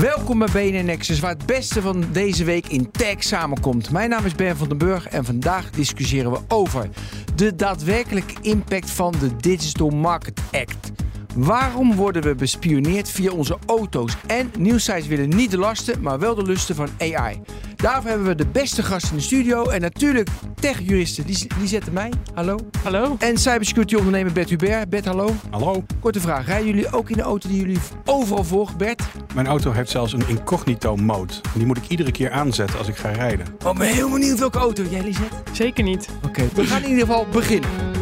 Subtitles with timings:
[0.00, 3.90] Welkom bij BNN Nexus, waar het beste van deze week in tech samenkomt.
[3.90, 6.88] Mijn naam is Ben van den Burg en vandaag discussiëren we over
[7.34, 10.92] de daadwerkelijke impact van de Digital Market Act.
[11.34, 14.16] Waarom worden we bespioneerd via onze auto's?
[14.26, 17.40] En nieuwsites willen niet de lasten, maar wel de lusten van AI.
[17.76, 19.64] Daarvoor hebben we de beste gast in de studio.
[19.68, 21.24] En natuurlijk techjuristen
[21.60, 22.12] Lisette mij.
[22.34, 22.58] Hallo.
[22.82, 23.16] Hallo.
[23.18, 24.88] En cybersecurity ondernemer Bert Hubert.
[24.88, 25.34] Bert, hallo.
[25.50, 25.84] Hallo.
[26.00, 26.46] Korte vraag.
[26.46, 29.02] Rijden jullie ook in de auto die jullie overal volgt, Bert?
[29.34, 31.32] Mijn auto heeft zelfs een incognito mode.
[31.54, 33.46] Die moet ik iedere keer aanzetten als ik ga rijden.
[33.64, 34.82] Oh, ben heel benieuwd welke auto.
[34.90, 35.36] Jij, Lisette?
[35.52, 36.08] Zeker niet.
[36.24, 37.99] Oké, we gaan in ieder geval beginnen.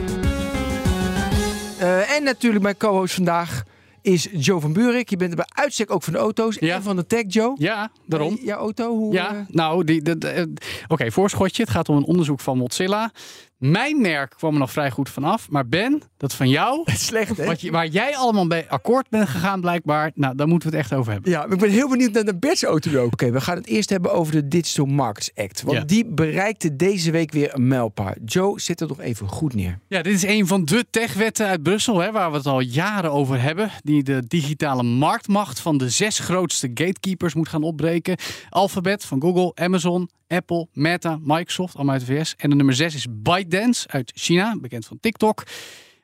[1.80, 3.62] Uh, en natuurlijk mijn co-host vandaag
[4.02, 5.10] is Joe van Buurik.
[5.10, 6.74] Je bent er bij uitstek ook van de auto's ja.
[6.74, 7.54] en van de tech, Joe.
[7.58, 8.36] Ja, daarom.
[8.38, 8.96] Uh, jouw auto?
[8.96, 9.40] Hoe, ja, uh...
[9.48, 11.62] nou, die, de, oké, okay, voorschotje.
[11.62, 13.12] Het gaat om een onderzoek van Mozilla.
[13.58, 15.50] Mijn merk kwam er nog vrij goed vanaf.
[15.50, 16.82] Maar Ben, dat van jou.
[16.92, 17.44] Slecht, hè?
[17.44, 20.10] Wat je, waar jij allemaal bij akkoord bent gegaan, blijkbaar.
[20.14, 21.30] Nou, daar moeten we het echt over hebben.
[21.30, 23.12] Ja, ik ben heel benieuwd naar de Bert's auto ook.
[23.12, 25.62] Oké, we gaan het eerst hebben over de Digital Markets Act.
[25.62, 25.84] Want ja.
[25.84, 28.14] die bereikte deze week weer een mijlpaal.
[28.24, 29.78] Joe, zet er nog even goed neer.
[29.88, 33.12] Ja, dit is een van de techwetten uit Brussel, hè, waar we het al jaren
[33.12, 33.70] over hebben.
[33.82, 38.16] Die de digitale marktmacht van de zes grootste gatekeepers moet gaan opbreken.
[38.50, 42.34] Alphabet van Google, Amazon, Apple, Meta, Microsoft, allemaal uit de VS.
[42.36, 43.06] En de nummer 6 is
[43.48, 45.44] ByteDance uit China, bekend van TikTok.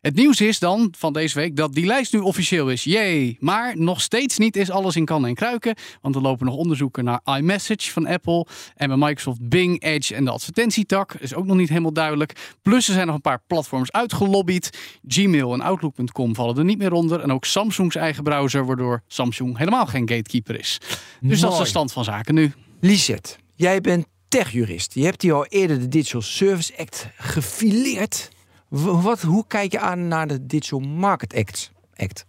[0.01, 2.85] Het nieuws is dan van deze week dat die lijst nu officieel is.
[2.85, 5.75] Jee, maar nog steeds niet is alles in kannen en kruiken.
[6.01, 8.47] Want er lopen nog onderzoeken naar iMessage van Apple.
[8.75, 11.15] En bij Microsoft Bing, Edge en de advertentietak.
[11.15, 12.55] Is ook nog niet helemaal duidelijk.
[12.63, 14.71] Plus er zijn nog een paar platforms uitgelobbyd.
[15.07, 17.21] Gmail en Outlook.com vallen er niet meer onder.
[17.21, 20.79] En ook Samsung's eigen browser, waardoor Samsung helemaal geen gatekeeper is.
[20.81, 21.41] Dus Mooi.
[21.41, 22.53] dat is de stand van zaken nu.
[22.81, 24.07] Lisette, jij bent
[24.39, 24.95] techjurist.
[24.95, 28.31] Je hebt hier al eerder de Digital Service Act gefileerd.
[28.69, 31.73] Wat, hoe kijk je aan naar de Digital Market Act?
[31.97, 32.27] Act?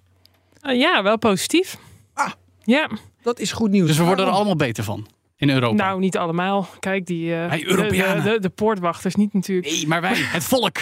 [0.61, 1.77] Uh, ja, wel positief.
[2.13, 2.31] Ah,
[2.63, 2.89] ja.
[3.21, 3.87] Dat is goed nieuws.
[3.87, 5.83] Dus we worden er allemaal beter van in Europa.
[5.83, 6.67] Nou, niet allemaal.
[6.79, 9.67] Kijk, die uh, hey, de, de, de, de, poortwachters niet natuurlijk.
[9.67, 10.77] Nee, maar wij, het volk.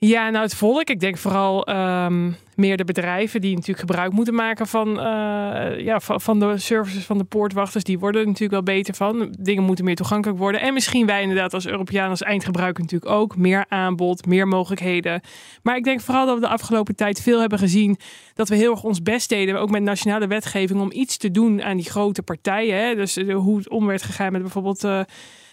[0.00, 0.88] Ja, nou het volk.
[0.88, 6.00] Ik denk vooral um, meer de bedrijven die natuurlijk gebruik moeten maken van, uh, ja,
[6.00, 7.84] van, de services van de poortwachters.
[7.84, 9.34] Die worden er natuurlijk wel beter van.
[9.38, 10.60] Dingen moeten meer toegankelijk worden.
[10.60, 13.36] En misschien wij inderdaad als Europeaan, als eindgebruiker natuurlijk ook.
[13.36, 15.20] Meer aanbod, meer mogelijkheden.
[15.62, 17.98] Maar ik denk vooral dat we de afgelopen tijd veel hebben gezien
[18.34, 19.60] dat we heel erg ons best deden.
[19.60, 22.78] Ook met nationale wetgeving om iets te doen aan die grote partijen.
[22.78, 22.94] Hè?
[22.94, 24.84] Dus uh, hoe het om werd gegaan met bijvoorbeeld...
[24.84, 25.00] Uh,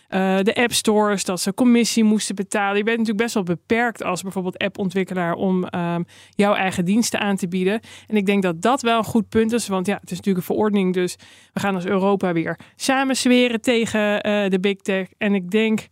[0.10, 2.78] uh, de app stores, dat ze commissie moesten betalen.
[2.78, 7.36] Je bent natuurlijk best wel beperkt als bijvoorbeeld appontwikkelaar om um, jouw eigen diensten aan
[7.36, 7.80] te bieden.
[8.08, 10.48] En ik denk dat dat wel een goed punt is, want ja, het is natuurlijk
[10.48, 11.16] een verordening, dus
[11.54, 15.08] we gaan als Europa weer samen zweren tegen uh, de big tech.
[15.18, 15.88] En ik denk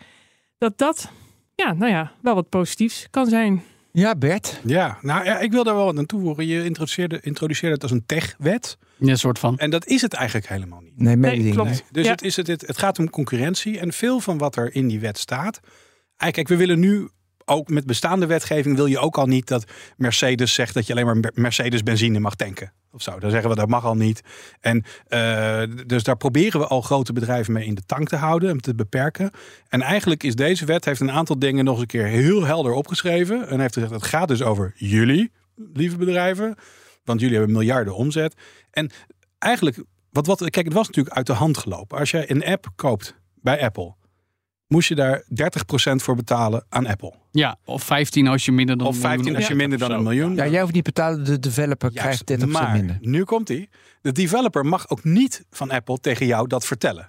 [0.58, 1.12] dat dat,
[1.56, 3.64] ja, nou ja, wel wat positiefs kan zijn.
[3.96, 4.60] Ja, Bert.
[4.66, 6.48] Ja, nou ja, ik wil daar wel wat aan toevoegen.
[6.48, 8.78] Je introduceerde, introduceerde het als een techwet.
[8.98, 9.58] Ja, een soort van.
[9.58, 11.00] En dat is het eigenlijk helemaal niet.
[11.00, 11.70] Nee, nee klopt.
[11.70, 11.82] Nee.
[11.92, 12.12] Dus ja.
[12.12, 13.80] het, is het, het, het gaat om concurrentie.
[13.80, 15.60] En veel van wat er in die wet staat.
[16.18, 17.10] Eigenlijk, kijk, we willen nu
[17.46, 19.66] ook met bestaande wetgeving wil je ook al niet dat
[19.98, 22.74] Mercedes zegt dat je alleen maar Mercedes benzine mag tanken.
[22.92, 23.20] Of zo.
[23.20, 24.22] Dan zeggen we dat mag al niet.
[24.60, 28.50] En uh, dus daar proberen we al grote bedrijven mee in de tank te houden
[28.50, 29.32] en te beperken.
[29.70, 32.72] En eigenlijk is deze wet heeft een aantal dingen nog eens een keer heel helder
[32.72, 33.48] opgeschreven.
[33.48, 35.32] En heeft gezegd: het gaat dus over jullie,
[35.74, 36.56] lieve bedrijven.
[37.04, 38.36] Want jullie hebben miljarden omzet.
[38.72, 38.92] En
[39.40, 41.98] eigenlijk, wat, wat, kijk, het was natuurlijk uit de hand gelopen.
[41.98, 43.96] Als jij een app koopt bij Apple
[44.74, 45.26] moest je daar 30%
[45.96, 47.14] voor betalen aan Apple.
[47.32, 50.36] Ja, of 15 als je minder dan of 15 als je minder dan een miljoen.
[50.36, 52.98] Ja, jij hoeft niet betalen, de developer Juist, krijgt 30% maar, minder.
[53.02, 53.70] Nu komt hij.
[54.02, 57.08] De developer mag ook niet van Apple tegen jou dat vertellen.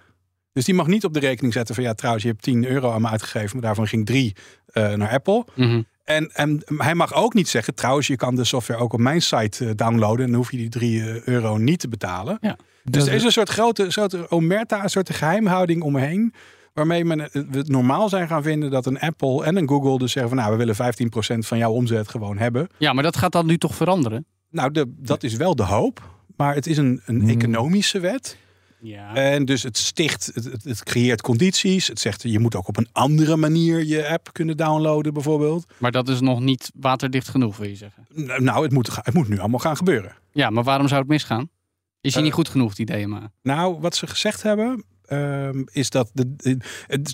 [0.52, 2.92] Dus die mag niet op de rekening zetten van ja, trouwens, je hebt 10 euro
[2.92, 4.36] aan me uitgegeven, maar daarvan ging 3
[4.72, 5.44] uh, naar Apple.
[5.54, 5.86] Mm -hmm.
[6.04, 9.22] En, en hij mag ook niet zeggen, trouwens, je kan de software ook op mijn
[9.22, 12.38] site uh, downloaden en dan hoef je die 3 euro niet te betalen.
[12.40, 12.56] Ja.
[12.84, 16.34] Dus er is een soort grote, soort omerta, een soort geheimhouding omheen
[16.74, 17.18] waarmee men
[17.50, 20.52] het normaal zijn gaan vinden dat een Apple en een Google dus zeggen van nou,
[20.52, 22.68] we willen 15% van jouw omzet gewoon hebben.
[22.78, 24.26] Ja, maar dat gaat dan nu toch veranderen?
[24.50, 26.12] Nou, de, dat is wel de hoop.
[26.36, 27.28] Maar het is een, een Hmm.
[27.28, 28.36] economische wet.
[28.80, 29.14] Ja.
[29.14, 31.88] En dus het sticht, het, het, creëert condities.
[31.88, 35.66] Het zegt je moet ook op een andere manier je app kunnen downloaden bijvoorbeeld.
[35.78, 38.06] Maar dat is nog niet waterdicht genoeg, wil je zeggen?
[38.44, 40.16] Nou, het moet, het moet nu allemaal gaan gebeuren.
[40.32, 41.48] Ja, maar waarom zou het misgaan?
[42.00, 43.30] Is je uh, niet goed genoeg, het idee maar?
[43.42, 44.84] Nou, wat ze gezegd hebben,
[45.72, 46.58] is dat de, de,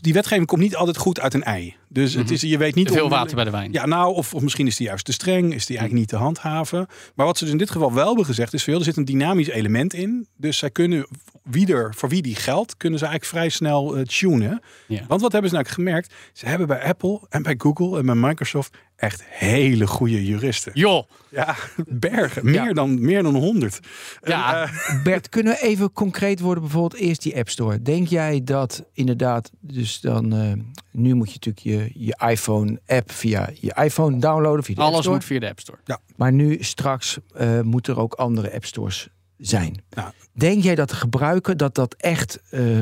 [0.01, 1.77] die wetgeving komt niet altijd goed uit een ei.
[1.93, 2.87] Dus het is, je weet niet.
[2.87, 3.73] Te veel water bij de wijn.
[3.73, 6.25] Ja, nou, of, of misschien is die juist te streng, is die eigenlijk niet te
[6.25, 6.87] handhaven.
[7.15, 9.05] Maar wat ze dus in dit geval wel hebben gezegd is veel, er zit een
[9.05, 10.27] dynamisch element in.
[10.37, 11.07] Dus zij kunnen
[11.43, 14.63] wie er, voor wie die geldt, kunnen ze eigenlijk vrij snel eh, tunen.
[14.87, 15.05] Ja.
[15.09, 16.15] Want wat hebben ze nou gemerkt?
[16.33, 20.73] Ze hebben bij Apple en bij Google en bij Microsoft echt hele goede juristen.
[20.75, 22.45] Joh, Ja, bergen.
[22.45, 22.73] Meer, Ja.
[22.73, 23.81] dan, meer dan 100.
[24.23, 24.63] Ja.
[24.63, 26.63] Eh, Bert, kunnen we even concreet worden?
[26.63, 27.83] Bijvoorbeeld eerst die App Store.
[27.83, 30.53] Denk jij dat inderdaad, dus dan, eh,
[30.93, 34.65] nu moet je natuurlijk je, je iPhone-app via je iPhone downloaden.
[34.65, 35.79] Via de App alles moet via de App Store.
[36.17, 39.09] Maar nu straks eh moeten er ook andere App Stores
[39.39, 39.83] zijn.
[39.91, 40.11] Nou.
[40.33, 42.81] Denk jij dat de gebruiker dat dat echt eh,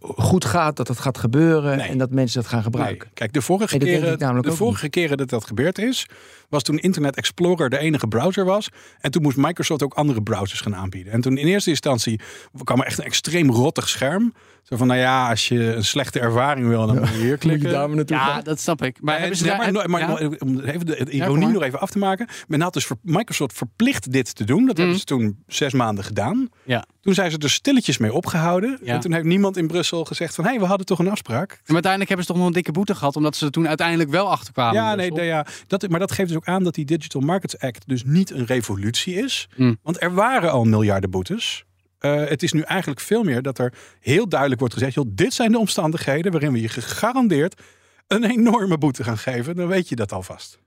[0.00, 1.88] goed gaat, dat dat gaat gebeuren Nee.
[1.88, 3.04] en dat mensen dat gaan gebruiken?
[3.04, 3.14] Nee.
[3.14, 6.06] Kijk, de vorige, Nee, keren, de vorige keren dat dat gebeurd is,
[6.48, 8.68] was toen Internet Explorer de enige browser was.
[9.00, 11.12] En toen moest Microsoft ook andere browsers gaan aanbieden.
[11.12, 12.20] En toen in eerste instantie
[12.64, 14.34] kwam er echt een extreem rottig scherm.
[14.62, 17.70] Zo van, nou ja, als je een slechte ervaring wil, dan moet je hier klikken.
[17.72, 18.96] naartoe Ja, dat snap ik.
[19.00, 19.90] Maar ze daar...
[19.90, 20.30] maar, ja?
[20.38, 22.28] om even de, ironie nog even af te maken.
[22.48, 24.58] Men had dus ver- Microsoft verplicht dit te doen.
[24.66, 24.80] Dat Mhm.
[24.80, 26.48] hebben ze toen zes maanden gedaan.
[26.64, 26.84] Ja.
[27.00, 28.78] Toen zijn ze er stilletjes mee opgehouden.
[28.82, 28.94] Ja.
[28.94, 30.44] En toen heeft niemand in Brussel gezegd van...
[30.44, 31.48] hé, hey, we hadden toch een afspraak?
[31.48, 34.10] Maar uiteindelijk hebben ze toch nog een dikke boete gehad, omdat ze er toen uiteindelijk
[34.10, 34.74] wel achterkwamen.
[34.82, 35.46] Ja, nee, nee, ja.
[35.66, 38.46] Dat, maar dat geeft dus ook aan dat die Digital Markets Act dus niet een
[38.46, 39.48] revolutie is.
[39.54, 39.78] Hmm.
[39.82, 41.64] Want er waren al miljarden boetes.
[41.98, 44.94] Eh, het is nu eigenlijk veel meer dat er heel duidelijk wordt gezegd...
[44.94, 47.62] Joh, dit zijn de omstandigheden waarin we je gegarandeerd
[48.06, 49.56] een enorme boete gaan geven.
[49.56, 50.58] Dan weet je dat alvast.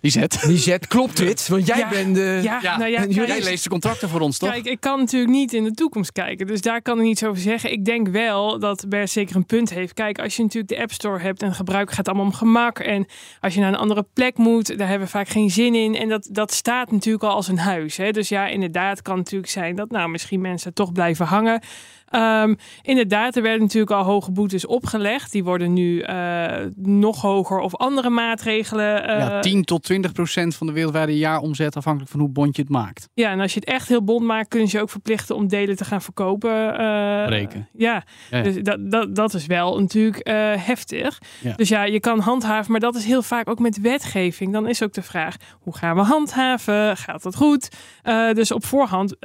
[0.00, 0.42] Die zet.
[0.46, 1.48] Lisette, klopt dit?
[1.48, 1.88] Want jij Ja.
[1.88, 2.40] bent de...
[2.42, 4.50] Ja, Ja, nou ja, kijk, Jij leest de contracten voor ons, toch?
[4.50, 6.46] Kijk, ik kan natuurlijk niet in de toekomst kijken.
[6.46, 7.72] Dus daar kan ik niets over zeggen.
[7.72, 9.92] Ik denk wel dat Bert zeker een punt heeft.
[9.94, 12.78] Kijk, als je natuurlijk de App Store hebt en gebruik gaat allemaal om gemak.
[12.78, 13.06] En
[13.40, 15.94] als je naar een andere plek moet, daar hebben we vaak geen zin in.
[15.94, 17.96] En dat, dat staat natuurlijk al als een huis.
[17.96, 18.10] Hè?
[18.10, 21.60] Dus ja, inderdaad kan natuurlijk zijn dat nou misschien mensen toch blijven hangen.
[22.10, 25.32] Ehm, inderdaad, er werden natuurlijk al hoge boetes opgelegd.
[25.32, 29.08] Die worden nu eh, nog hoger of andere maatregelen.
[29.08, 32.62] eh, ja, 10 tot 20 procent van de wereldwijde jaaromzet, afhankelijk van hoe bond je
[32.62, 33.08] het maakt.
[33.14, 35.48] Ja, en als je het echt heel bond maakt, kunnen ze je ook verplichten om
[35.48, 36.78] delen te gaan verkopen.
[36.78, 37.68] eh, Breken.
[37.72, 41.18] Ja, dus dat, dat, dat is wel natuurlijk eh, heftig.
[41.40, 41.52] Ja.
[41.56, 44.52] Dus ja, je kan handhaven, maar dat is heel vaak ook met wetgeving.
[44.52, 46.96] Dan is ook de vraag, hoe gaan we handhaven?
[46.96, 47.68] Gaat dat goed?
[48.02, 49.16] Eh, dus op voorhand...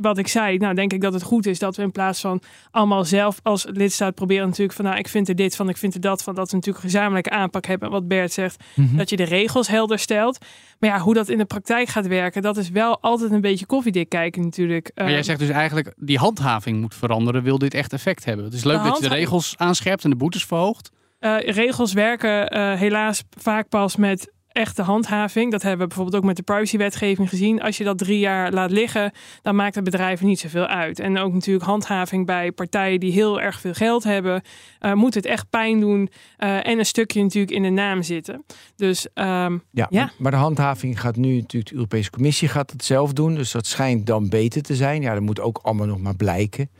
[0.00, 2.40] wat ik zei, nou denk ik dat het goed is dat we in plaats van
[2.70, 5.94] allemaal zelf als lidstaat proberen natuurlijk van nou ik vind er dit van, ik vind
[5.94, 7.88] er dat van, dat we natuurlijk een gezamenlijke aanpak hebben.
[7.88, 8.96] En wat Bert zegt, Mhm.
[8.96, 10.38] dat je de regels helder stelt.
[10.78, 13.66] Maar ja, hoe dat in de praktijk gaat werken, dat is wel altijd een beetje
[13.66, 14.90] koffiedik kijken natuurlijk.
[14.94, 18.44] Maar jij Eh, zegt dus eigenlijk, die handhaving moet veranderen, wil dit echt effect hebben.
[18.44, 20.90] Het is leuk De dat je de regels aanscherpt en de boetes verhoogt.
[21.18, 25.50] Eh, regels werken eh, helaas vaak pas met echte handhaving.
[25.50, 27.62] Dat hebben we bijvoorbeeld ook met de privacywetgeving gezien.
[27.62, 29.12] Als je dat drie jaar laat liggen,
[29.42, 30.98] dan maakt het bedrijven niet zoveel uit.
[30.98, 34.42] En ook natuurlijk handhaving bij partijen die heel erg veel geld hebben,
[34.78, 38.44] eh, moet het echt pijn doen eh, en een stukje natuurlijk in de naam zitten.
[38.76, 40.10] Dus ehm, Ja, Ja.
[40.18, 43.34] maar de handhaving gaat nu natuurlijk, de Europese Commissie gaat het zelf doen.
[43.34, 45.02] Dus dat schijnt dan beter te zijn.
[45.02, 46.70] Ja, dat moet ook allemaal nog maar blijken.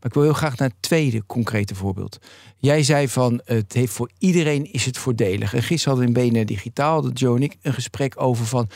[0.00, 2.18] Maar ik wil heel graag naar het tweede concrete voorbeeld.
[2.56, 5.54] Jij zei van, het heeft voor iedereen is het voordelig.
[5.54, 8.68] En gisteren hadden we in BNR Digitaal, hadden Joe en ik, een gesprek over van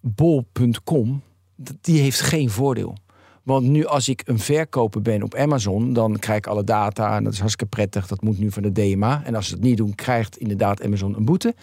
[0.00, 1.22] bol.com.
[1.80, 2.96] Die heeft geen voordeel.
[3.42, 7.24] Want nu als ik een verkoper ben op Amazon, dan krijg ik alle data en
[7.24, 8.06] dat is hartstikke prettig.
[8.06, 9.22] Dat moet nu van de DMA.
[9.24, 11.54] En als ze het niet doen, krijgt inderdaad Amazon een boete.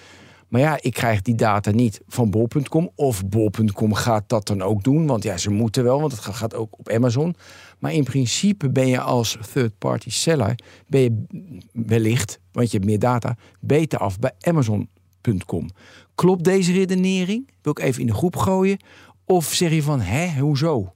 [0.48, 2.90] Maar ja, ik krijg die data niet van bol.com.
[2.96, 5.08] Of bol.com gaat dat dan ook doen.
[5.08, 7.36] Want ja, ze moeten wel, want het ga- gaat ook op Amazon.
[7.84, 10.56] Maar in principe ben je als third-party seller...
[10.88, 11.26] ben je
[11.72, 13.36] wellicht, want je hebt meer data...
[13.60, 15.70] beter af bij Amazon.com.
[16.16, 17.50] Klopt deze redenering?
[17.62, 18.78] Wil ik even in de groep gooien?
[19.26, 20.94] Of zeg je van, hè, hoezo?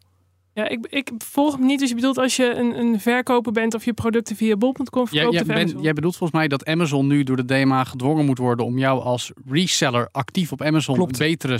[0.57, 1.79] ja, ik, ik volg hem niet.
[1.79, 5.33] Dus je bedoelt als je een, een verkoper bent of je producten via bol.com verkoopt
[5.33, 5.81] jij, Amazon.
[5.81, 9.01] jij bedoelt volgens mij dat Amazon nu door de DMA gedwongen moet worden om jou
[9.01, 11.19] als reseller actief op Amazon Klopt.
[11.19, 11.57] een betere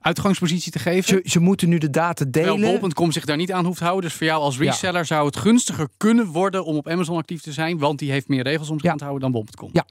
[0.00, 1.04] uitgangspositie te geven.
[1.04, 2.78] Ze, ze moeten nu de data delen.
[2.80, 4.04] bol.com zich daar niet aan hoeft te houden.
[4.08, 4.62] Dus voor jou als Ja.
[4.64, 7.78] reseller zou het gunstiger kunnen worden om op Amazon actief te zijn.
[7.78, 8.90] Want die heeft meer regels om zich Ja.
[8.90, 9.70] aan te houden dan bol.com.
[9.72, 9.86] Ja.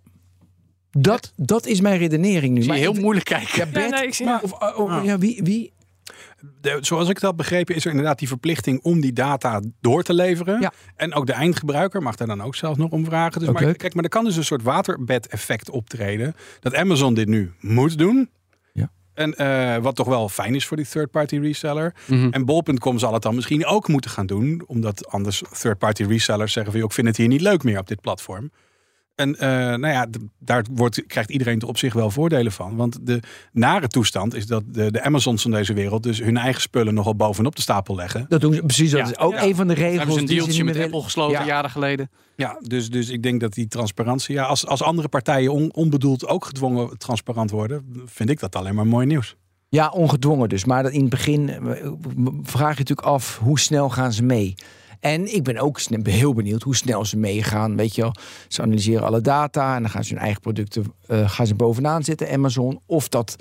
[0.91, 2.61] Dat, dat is mijn redenering nu.
[2.61, 3.57] Zie je Maar heel ik- moeilijk kijken.
[3.57, 5.73] Ja, Bert, nee, ik zie- maar- of, oh, ja, wie, wie,
[6.61, 10.03] De, zoals ik het had begrepen, is er inderdaad die verplichting om die data door
[10.03, 10.61] te leveren.
[10.61, 10.71] Ja.
[10.95, 13.39] En ook de eindgebruiker mag daar dan ook zelf nog om vragen.
[13.39, 16.35] Dus maar, kijk, maar er kan dus een soort waterbed-effect optreden.
[16.59, 18.29] Dat Amazon dit nu moet doen.
[19.17, 21.93] En eh, wat toch wel fijn is voor die third-party reseller.
[22.05, 22.27] Mhm.
[22.31, 24.63] En bol.com zal het dan misschien ook moeten gaan doen.
[24.67, 26.81] Omdat anders third-party resellers zeggen van...
[26.81, 28.51] "Joh, ik vind het hier niet leuk meer op dit platform.
[29.17, 30.07] En eh, nou ja,
[30.39, 32.75] daar wordt, krijgt iedereen er op zich wel voordelen van.
[32.75, 33.19] Want de
[33.51, 36.03] nare toestand is dat de, de Amazons van deze wereld...
[36.03, 38.25] dus hun eigen spullen nogal bovenop de stapel leggen.
[38.29, 38.91] dat doen ze precies.
[38.91, 39.05] Dat Ja.
[39.05, 39.43] is ook Ja.
[39.43, 39.97] een van de Daar regels.
[39.97, 41.45] hebben ze een die ze dealtje niet met Apple gesloten Ja.
[41.45, 42.09] jaren geleden.
[42.35, 44.35] Ja, dus, dus ik denk dat die transparantie...
[44.35, 47.85] Ja, als, als andere partijen on- onbedoeld ook gedwongen transparant worden...
[48.05, 49.35] vind ik dat alleen maar mooi nieuws.
[49.69, 50.65] Ja, ongedwongen dus.
[50.65, 51.59] Maar dat in het begin eh,
[52.43, 54.53] vraag je natuurlijk af hoe snel gaan ze mee.
[54.99, 57.75] En ik ben ook heel benieuwd hoe snel ze meegaan.
[57.75, 58.13] Weet je wel,
[58.47, 62.03] ze analyseren alle data en dan gaan ze hun eigen producten eh, gaan ze bovenaan
[62.03, 62.79] zitten, Amazon.
[62.85, 63.35] Of dat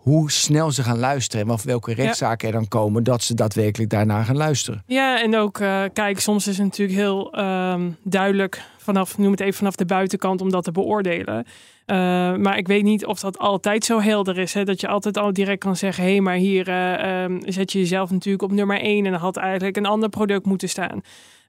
[0.00, 3.90] hoe snel ze gaan luisteren en of welke rechtszaken er dan komen, dat ze daadwerkelijk
[3.90, 4.82] daarna gaan luisteren.
[4.86, 9.40] Ja, en ook, eh, kijk, soms is het natuurlijk heel ehm, duidelijk vanaf, noem het
[9.40, 11.46] even vanaf de buitenkant, om dat te beoordelen.
[11.86, 11.96] Eh,
[12.36, 14.54] maar ik weet niet of dat altijd zo helder is.
[14.54, 14.64] Hè?
[14.64, 17.78] Dat je altijd al direct kan zeggen: hé, hey, maar hier eh, ehm, zet je
[17.78, 21.00] jezelf natuurlijk op nummer 1 en dan had eigenlijk een ander product moeten staan.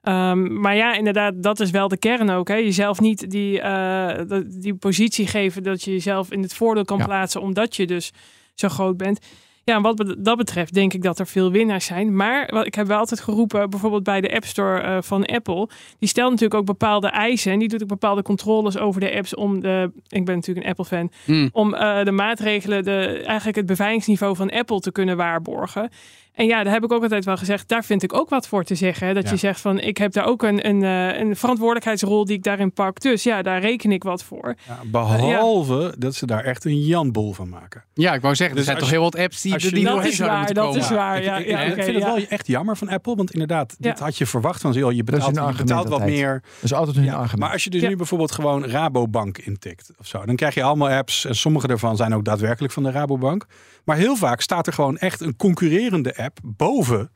[0.02, 2.48] Ehm, maar ja, inderdaad, dat is wel de kern ook.
[2.48, 2.54] Hè?
[2.54, 7.04] Jezelf niet die, eh, die positie geven dat je jezelf in het voordeel kan Ja.
[7.04, 8.12] plaatsen, omdat je dus
[8.54, 9.18] zo groot bent.
[9.64, 12.16] Ja, wat dat betreft denk ik dat er veel winnaars zijn.
[12.16, 15.68] Maar wat, ik heb wel altijd geroepen, bijvoorbeeld bij de App Store eh, van Apple.
[15.98, 17.52] Die stelt natuurlijk ook bepaalde eisen.
[17.52, 19.90] En die doet ook bepaalde controles over de apps om de...
[20.08, 21.10] Ik ben natuurlijk een Apple-fan.
[21.24, 21.48] Hmm.
[21.52, 25.90] Om eh, de maatregelen, de, eigenlijk het beveiligingsniveau van Apple te kunnen waarborgen.
[26.32, 28.64] En ja, daar heb ik ook altijd wel gezegd, daar vind ik ook wat voor
[28.64, 29.06] te zeggen.
[29.06, 29.14] Hè?
[29.14, 29.30] Dat Ja.
[29.30, 32.72] je zegt van, ik heb daar ook een, een, eh, een verantwoordelijkheidsrol die ik daarin
[32.72, 33.00] pak.
[33.00, 34.54] Dus ja, daar reken ik wat voor.
[34.66, 37.84] Ja, behalve dat ze daar echt een janboel van maken.
[37.94, 39.62] Ja, ik wou zeggen, Dus er zijn als toch je- heel wat apps die als
[39.62, 40.90] je- niet Dat doorheen is zouden waar, moeten dat komen.
[40.90, 41.16] is waar.
[41.18, 43.76] ik, ja, ik- ja, ik oké, vind het wel echt jammer van Apple, want inderdaad,
[43.78, 44.78] dit had je verwacht van ze.
[44.78, 46.40] joh, Je is betaalt, een je betaalt wat meer.
[46.54, 47.38] Dat is altijd Ja, argument.
[47.38, 47.88] maar als je dus Ja.
[47.88, 51.96] nu bijvoorbeeld gewoon Rabobank intikt of zo, dan krijg je allemaal apps en sommige daarvan
[51.96, 53.46] zijn ook daadwerkelijk van de Rabobank.
[53.84, 57.10] Maar heel vaak staat er gewoon echt een concurrerende app boven.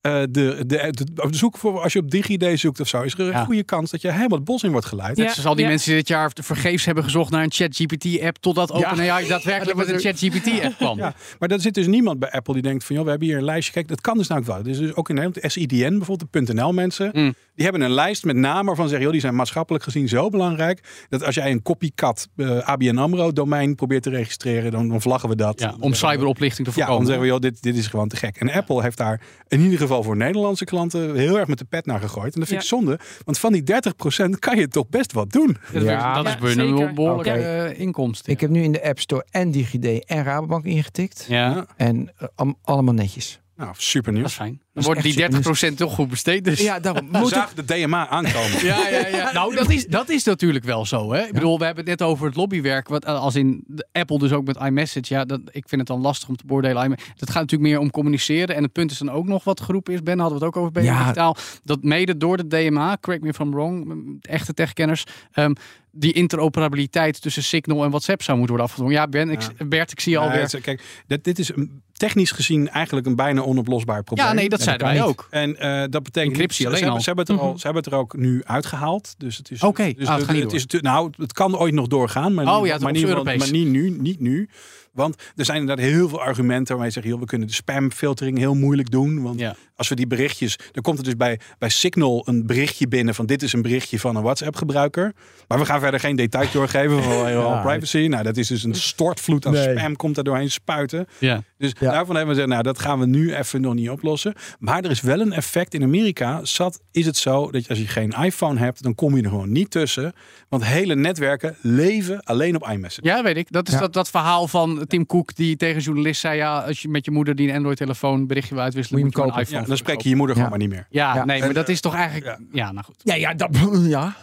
[0.00, 3.12] eh, de, de, de, de zoek voor, als je op DigiD zoekt of zo, is
[3.14, 3.44] er een Ja.
[3.44, 5.16] goede kans dat je helemaal het bos in wordt geleid.
[5.16, 5.22] Ja.
[5.22, 5.70] Net zoals al die Ja.
[5.70, 9.98] mensen die dit jaar vergeefs hebben gezocht naar een ChatGPT-app, totdat OpenAI daadwerkelijk met een
[10.00, 10.98] ChatGPT-app kwam.
[11.06, 13.36] Ja, maar er zit dus niemand bij Apple die denkt van, joh, we hebben hier
[13.38, 13.72] een lijstje.
[13.72, 14.62] Kijk, dat kan dus nou ook wel.
[14.62, 17.34] Dus, dus ook in Nederland, de SIDN, bijvoorbeeld de .nl mensen, Mm.
[17.56, 20.28] Die hebben een lijst met namen waarvan ze zeggen, joh, die zijn maatschappelijk gezien zo
[20.28, 25.00] belangrijk, dat als jij een copycat eh, ABN AMRO domein probeert te registreren, dan, dan
[25.00, 25.60] vlaggen we dat.
[25.60, 27.06] Ja, om we- cyberoplichting te Ja, dan voorkomen.
[27.06, 28.36] zeggen we, joh, dit, dit is gewoon te gek.
[28.36, 31.86] En Apple heeft daar in ieder geval voor Nederlandse klanten heel erg met de pet
[31.86, 32.34] naar gegooid.
[32.34, 35.56] En dat vind ik zonde, want van die 30% kan je toch best wat doen.
[35.72, 36.22] dat, Ja.
[36.22, 37.38] dat is een behoorlijke Oké.
[37.40, 38.32] eh, inkomsten.
[38.32, 41.24] Ik heb nu in de App Store en DigiD en Rabobank ingetikt.
[41.28, 43.40] ja, En eh, allemaal netjes.
[43.56, 44.34] Nou, super dat is nieuws.
[44.34, 44.60] fijn.
[44.76, 46.44] Dan worden die echt super 30% toch goed besteed.
[46.44, 46.60] Dus.
[46.60, 47.08] Ja, daarom.
[47.12, 48.64] Moet de DMA aankomen.
[48.66, 49.32] Ja, ja, ja.
[49.38, 51.12] Nou, dat is, dat is natuurlijk wel zo.
[51.12, 51.22] Hè?
[51.26, 52.88] Ik bedoel, we hebben het net over het lobbywerk.
[52.88, 55.14] Wat, eh, als in de Apple dus ook met iMessage.
[55.14, 56.88] Ja, dat, ik vind het dan lastig om te beoordelen.
[57.16, 58.56] Dat gaat natuurlijk meer om communiceren.
[58.56, 60.02] En het punt is dan ook nog wat geroepen is.
[60.02, 60.98] Ben, hadden we het ook over bij Ja.
[60.98, 61.36] Digitaal.
[61.64, 65.04] Dat mede door de DMA, correct me if I'm wrong, echte techkenners.
[65.32, 65.52] ehm,
[65.98, 69.00] die interoperabiliteit tussen Signal en WhatsApp zou moeten worden afgedwongen.
[69.00, 70.60] Ja, Ben, ik, Bert, ik zie je Ja, alweer.
[70.60, 74.26] kijk, dit, dit is een- technisch gezien eigenlijk een bijna onoplosbaar probleem.
[74.26, 75.26] Ja, nee, dat zeiden wij ook.
[75.30, 77.00] En eh, dat betekent Encryptie niet- alleen ze, hebben, al.
[77.00, 77.58] ze, hebben het er al, Mhm.
[77.58, 79.14] ze hebben het er ook nu uitgehaald.
[79.18, 79.62] Dus het is.
[79.62, 82.78] Oké, dus ah, het is nou, het kan ooit nog doorgaan, maar, Oh niet, ja,
[82.78, 84.48] maar, niet, maar niet nu, niet nu.
[84.96, 88.38] Want er zijn inderdaad heel veel argumenten waarmee je zegt, joh, we kunnen de spamfiltering
[88.38, 89.22] heel moeilijk doen.
[89.22, 89.54] Want Ja.
[89.76, 93.26] als we die berichtjes, dan komt er dus bij, bij Signal een berichtje binnen van
[93.26, 95.12] dit is een berichtje van een WhatsApp gebruiker.
[95.48, 97.62] Maar we gaan verder geen detail doorgeven van Ja.
[97.62, 98.06] privacy.
[98.06, 99.76] Nou, dat is dus een stortvloed aan Nee.
[99.78, 101.06] spam komt er doorheen spuiten.
[101.18, 101.42] Ja.
[101.58, 101.90] Dus Ja.
[101.90, 104.34] daarvan hebben we gezegd, nou, dat gaan we nu even nog niet oplossen.
[104.58, 106.44] Maar er is wel een effect in Amerika.
[106.44, 109.52] Zat is het zo dat als je geen iPhone hebt, dan kom je er gewoon
[109.52, 110.12] niet tussen.
[110.48, 113.06] Want hele netwerken leven alleen op iMessage.
[113.08, 113.46] Ja, weet ik.
[113.52, 113.80] Dat is Ja.
[113.80, 116.36] dat, dat verhaal van Tim Cook die tegen een journalist zei...
[116.36, 119.00] ja, als je met je moeder die een Android-telefoon berichtje wil uitwisselen...
[119.00, 119.46] Moet je hem een kopen.
[119.46, 120.86] iPhone Ja, dan spreek je je moeder gewoon maar niet meer.
[120.90, 121.24] Ja, Ja.
[121.24, 122.24] nee, maar dat is toch eigenlijk...
[122.24, 122.38] ja.
[122.52, 122.96] Ja, nou goed.
[123.02, 123.48] Ja, ja, dat,
[123.96, 124.16] ja.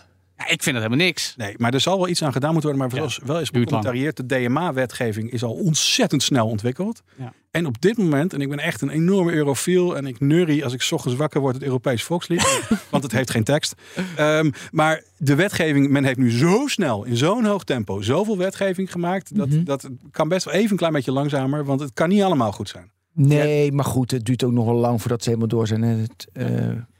[0.47, 1.33] Ja, ik vind het helemaal niks.
[1.37, 2.89] Nee, maar er zal wel iets aan gedaan moeten worden.
[2.89, 3.25] Maar Ja.
[3.25, 7.01] wel is becommentarieerd, de DMA-wetgeving is al ontzettend snel ontwikkeld.
[7.17, 7.33] Ja.
[7.51, 10.73] En op dit moment, en ik ben echt een enorme eurofiel en ik neurie als
[10.73, 13.73] ik ochtends wakker word het Europees volkslied, want het heeft geen tekst.
[14.15, 18.91] Ehm, maar de wetgeving, men heeft nu zo snel, in zo'n hoog tempo, zoveel wetgeving
[18.91, 19.63] gemaakt, dat, Mhm.
[19.63, 22.69] dat kan best wel even een klein beetje langzamer, want het kan niet allemaal goed
[22.69, 22.91] zijn.
[23.15, 25.83] Nee, maar goed, het duurt ook nog wel lang voordat ze helemaal door zijn.
[25.83, 26.47] En het, eh,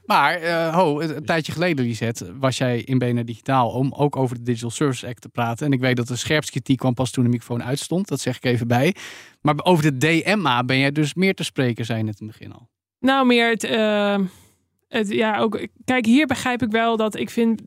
[0.05, 4.35] Maar, eh, ho, een, tijdje geleden, Lisette, was jij in BNR Digitaal om ook over
[4.35, 5.65] de Digital Service Act te praten.
[5.65, 8.07] En ik weet dat de scherpste kritiek kwam pas toen de microfoon uitstond.
[8.07, 8.95] Dat zeg ik even bij.
[9.41, 12.37] Maar over de DMA ben jij dus meer te spreken, zei je net in het
[12.37, 12.69] begin al.
[12.99, 14.19] Nou, meer het, eh,
[14.87, 15.09] het.
[15.09, 15.67] Ja, ook.
[15.85, 17.61] Kijk, hier begrijp ik wel dat ik vind.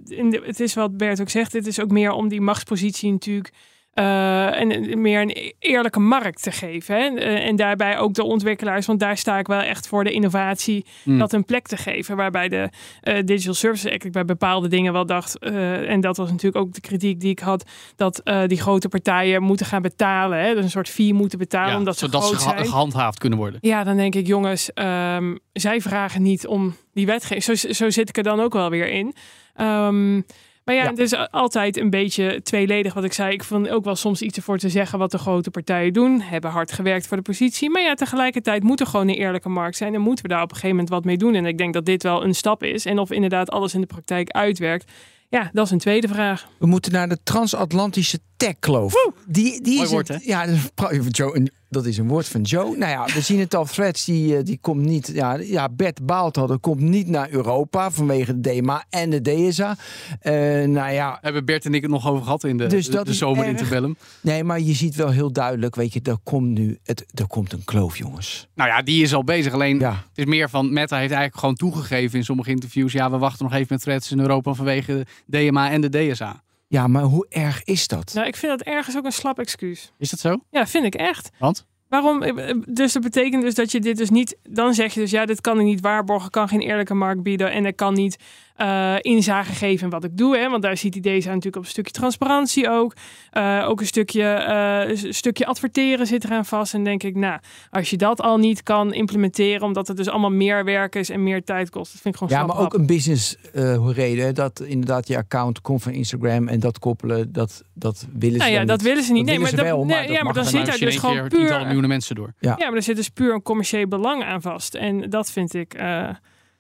[0.45, 1.52] Het is wat Bert ook zegt.
[1.52, 3.52] Het is ook meer om die machtspositie natuurlijk.
[3.97, 6.95] Eh, en meer een eerlijke markt te geven.
[6.97, 7.19] Hè?
[7.19, 10.85] Eh, En daarbij ook de ontwikkelaars, want daar sta ik wel echt voor de innovatie,
[11.03, 11.19] Hmm.
[11.19, 12.17] dat een plek te geven.
[12.17, 12.69] Waarbij de
[13.00, 16.73] eh, Digital Services Act ik bij bepaalde dingen wel dacht, en dat was natuurlijk ook
[16.73, 20.41] de kritiek die ik had, dat die grote partijen moeten gaan betalen.
[20.41, 20.55] Hè?
[20.55, 22.67] Dus een soort fee moeten betalen, omdat ze zodat groot ze zijn.
[22.67, 23.59] gehandhaafd kunnen worden.
[23.62, 27.59] Ja, dan denk ik, jongens, ehm, zij vragen niet om die wetgeving.
[27.59, 29.15] Zo, zo zit ik er dan ook wel weer in.
[29.55, 30.21] Ehm,
[30.66, 30.88] Maar ja, Ja.
[30.90, 33.32] het is altijd een beetje tweeledig wat ik zei.
[33.32, 36.20] Ik vond ook wel soms iets ervoor te zeggen wat de grote partijen doen.
[36.20, 37.70] Hebben hard gewerkt voor de positie.
[37.70, 39.94] Maar ja, tegelijkertijd moet er gewoon een eerlijke markt zijn.
[39.94, 41.35] En moeten we daar op een gegeven moment wat mee doen.
[41.35, 42.85] En ik denk dat dit wel een stap is.
[42.85, 44.92] En of inderdaad alles in de praktijk uitwerkt.
[45.28, 46.49] Ja, dat is een tweede vraag.
[46.58, 48.92] We moeten naar de transatlantische tech-kloof.
[49.26, 50.16] Die, die Mooi is woord, hè?
[50.23, 52.76] Ja, dat is, pra- Joe, een- dat is een woord van Joe.
[52.76, 53.64] Nou ja, we zien het al.
[53.64, 55.11] Threads, die, eh, die komt niet...
[55.14, 56.47] Ja, ja, Bert baalt al.
[56.47, 59.76] Dat komt niet naar Europa vanwege de DMA en de DSA.
[60.21, 60.33] Eh,
[60.68, 63.38] nou ja, Hebben Bert en ik het nog over gehad in de, Dus de, zomer
[63.38, 63.49] erg.
[63.49, 63.97] interbellum.
[64.21, 67.52] nee, maar je ziet wel heel duidelijk, weet je, er komt nu het, er komt
[67.52, 68.49] een kloof, jongens.
[68.54, 69.52] Nou ja, die is al bezig.
[69.52, 69.90] Alleen Ja.
[69.90, 72.92] het is meer van Meta heeft eigenlijk gewoon toegegeven in sommige interviews.
[72.92, 76.45] Ja, we wachten nog even met threads in Europa vanwege de DMA en de DSA.
[76.68, 78.12] Ja, maar hoe erg is dat?
[78.14, 79.92] Nou, ik vind dat ergens ook een slap excuus.
[79.99, 80.37] Is dat zo?
[80.50, 81.30] Ja, vind ik echt.
[81.38, 81.66] Want?
[81.88, 82.23] Waarom?
[82.23, 84.37] eh, eh, Dus dat betekent dus dat je dit dus niet.
[84.42, 87.52] Dan zeg je dus ja, dit kan ik niet waarborgen, kan geen eerlijke markt bieden
[87.52, 88.16] en ik kan niet
[88.57, 90.37] eh, inzage geven in wat ik doe.
[90.37, 90.49] Hè?
[90.51, 92.93] Want daar ziet die deze natuurlijk op een stukje transparantie ook.
[93.31, 96.75] Eh, ook een stukje, eh, een stukje adverteren zit eraan vast.
[96.75, 100.31] En denk ik, nou, als je dat al niet kan implementeren, omdat het dus allemaal
[100.31, 102.87] meer werk is en meer tijd kost, dat vind ik gewoon Ja, maar ook een
[102.87, 104.35] business eh, reden.
[104.35, 108.51] Dat inderdaad je account komt van Instagram en dat koppelen, dat, dat willen ze Nou
[108.51, 108.87] ja, dan dat niet.
[108.87, 109.27] willen ze niet.
[109.27, 110.97] Dat nee, maar, dat, wel, nee, maar dat ja, maar dan dan zit daar dus
[110.97, 111.61] gewoon puur.
[111.61, 112.33] miljoenen mensen door.
[112.39, 112.55] Ja.
[112.59, 114.75] Ja, maar er zit dus puur een commercieel belang aan vast.
[114.75, 115.75] En dat vind ik.
[115.75, 116.09] eh,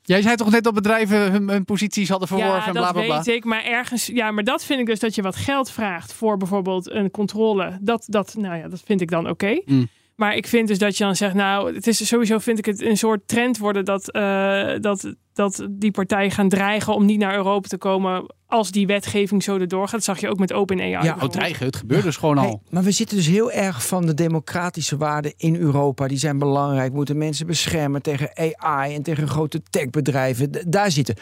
[0.06, 2.92] Jij zei toch net dat bedrijven hun, hun posities hadden verworven Ja, en dat bla
[2.92, 3.16] bla bla.
[3.16, 3.44] weet ik.
[3.44, 6.90] Maar ergens, ja, maar dat vind ik dus dat je wat geld vraagt voor bijvoorbeeld
[6.90, 7.78] een controle.
[7.80, 9.60] Dat, dat, nou ja, dat vind ik dan oké.
[9.64, 9.88] Mm.
[10.16, 12.82] Maar ik vind dus dat je dan zegt, nou, het is sowieso vind ik het
[12.82, 17.34] een soort trend worden dat, eh, dat, dat die partijen gaan dreigen om niet naar
[17.34, 19.90] Europa te komen als die wetgeving zo erdoor gaat.
[19.92, 20.88] Dat zag je ook met OpenAI.
[20.90, 21.34] Ja, bijvoorbeeld.
[21.34, 22.62] Oh, dreigen, het gebeurt dus gewoon Hey, al.
[22.70, 26.08] maar we zitten dus heel erg van de democratische waarden in Europa.
[26.08, 26.90] Die zijn belangrijk.
[26.90, 30.50] We moeten mensen beschermen tegen AI en tegen grote techbedrijven.
[30.50, 31.14] D- daar zitten.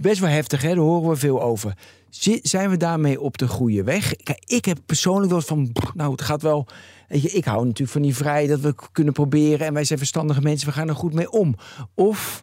[0.00, 0.68] Best wel heftig, hè?
[0.68, 1.74] daar horen we veel over.
[2.10, 4.14] Zi- Zijn we daarmee op de goede weg?
[4.16, 6.66] Kijk, ik heb persoonlijk wel eens van, nou, het gaat wel.
[7.08, 9.66] Weet je, ik hou natuurlijk van die vrijheid dat we kunnen proberen.
[9.66, 11.54] En wij zijn verstandige mensen, we gaan er goed mee om.
[11.94, 12.42] Of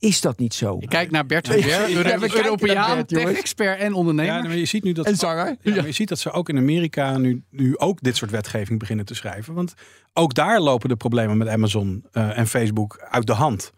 [0.00, 0.76] is dat niet zo?
[0.80, 4.42] Je kijkt naar Bert Ja, kijken naar Europeaan, tech-expert en Ja, ondernemer.
[4.42, 5.56] maar je ziet nu dat En zanger?
[5.62, 8.78] Ja, maar je ziet dat ze ook in Amerika nu, nu ook dit soort wetgeving
[8.78, 9.54] beginnen te schrijven.
[9.54, 9.74] Want
[10.12, 13.72] ook daar lopen de problemen met Amazon eh, en Facebook uit de hand.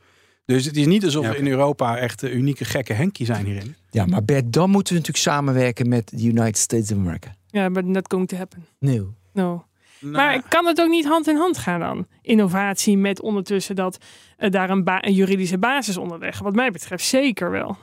[0.44, 3.46] Dus het is niet alsof Ja, we in Europa echt eh, unieke gekke Henkie zijn
[3.46, 3.74] hierin.
[3.90, 7.34] Ja, maar Bert, dan moeten we natuurlijk samenwerken met de United States of America.
[7.46, 8.66] Ja, but not going to happen.
[8.78, 9.02] Nee.
[9.32, 9.64] No.
[10.02, 12.06] Nou, Maar kan het ook niet hand in hand gaan dan?
[12.22, 13.98] Innovatie met ondertussen dat
[14.36, 16.44] eh, daar een, ba- een juridische basis onder leggen.
[16.44, 17.76] Wat mij betreft zeker wel.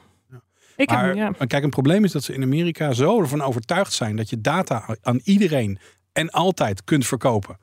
[0.76, 1.32] Ik heb, maar, ja.
[1.38, 4.42] maar kijk, een probleem is dat ze in Amerika zo ervan overtuigd zijn dat je
[4.42, 5.80] data aan iedereen
[6.12, 7.58] en altijd kunt verkopen.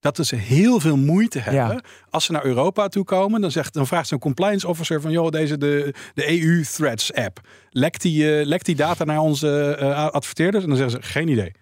[0.00, 1.82] Dat ze heel veel moeite hebben.
[2.10, 5.30] Als ze naar Europa toe komen, dan, zegt, dan vraagt zo'n compliance officer van joh,
[5.30, 7.40] deze de, de EU Threads app.
[7.70, 10.62] Lekt die, eh, lekt die data naar onze eh, adverteerders?
[10.62, 11.52] En dan zeggen ze geen idee.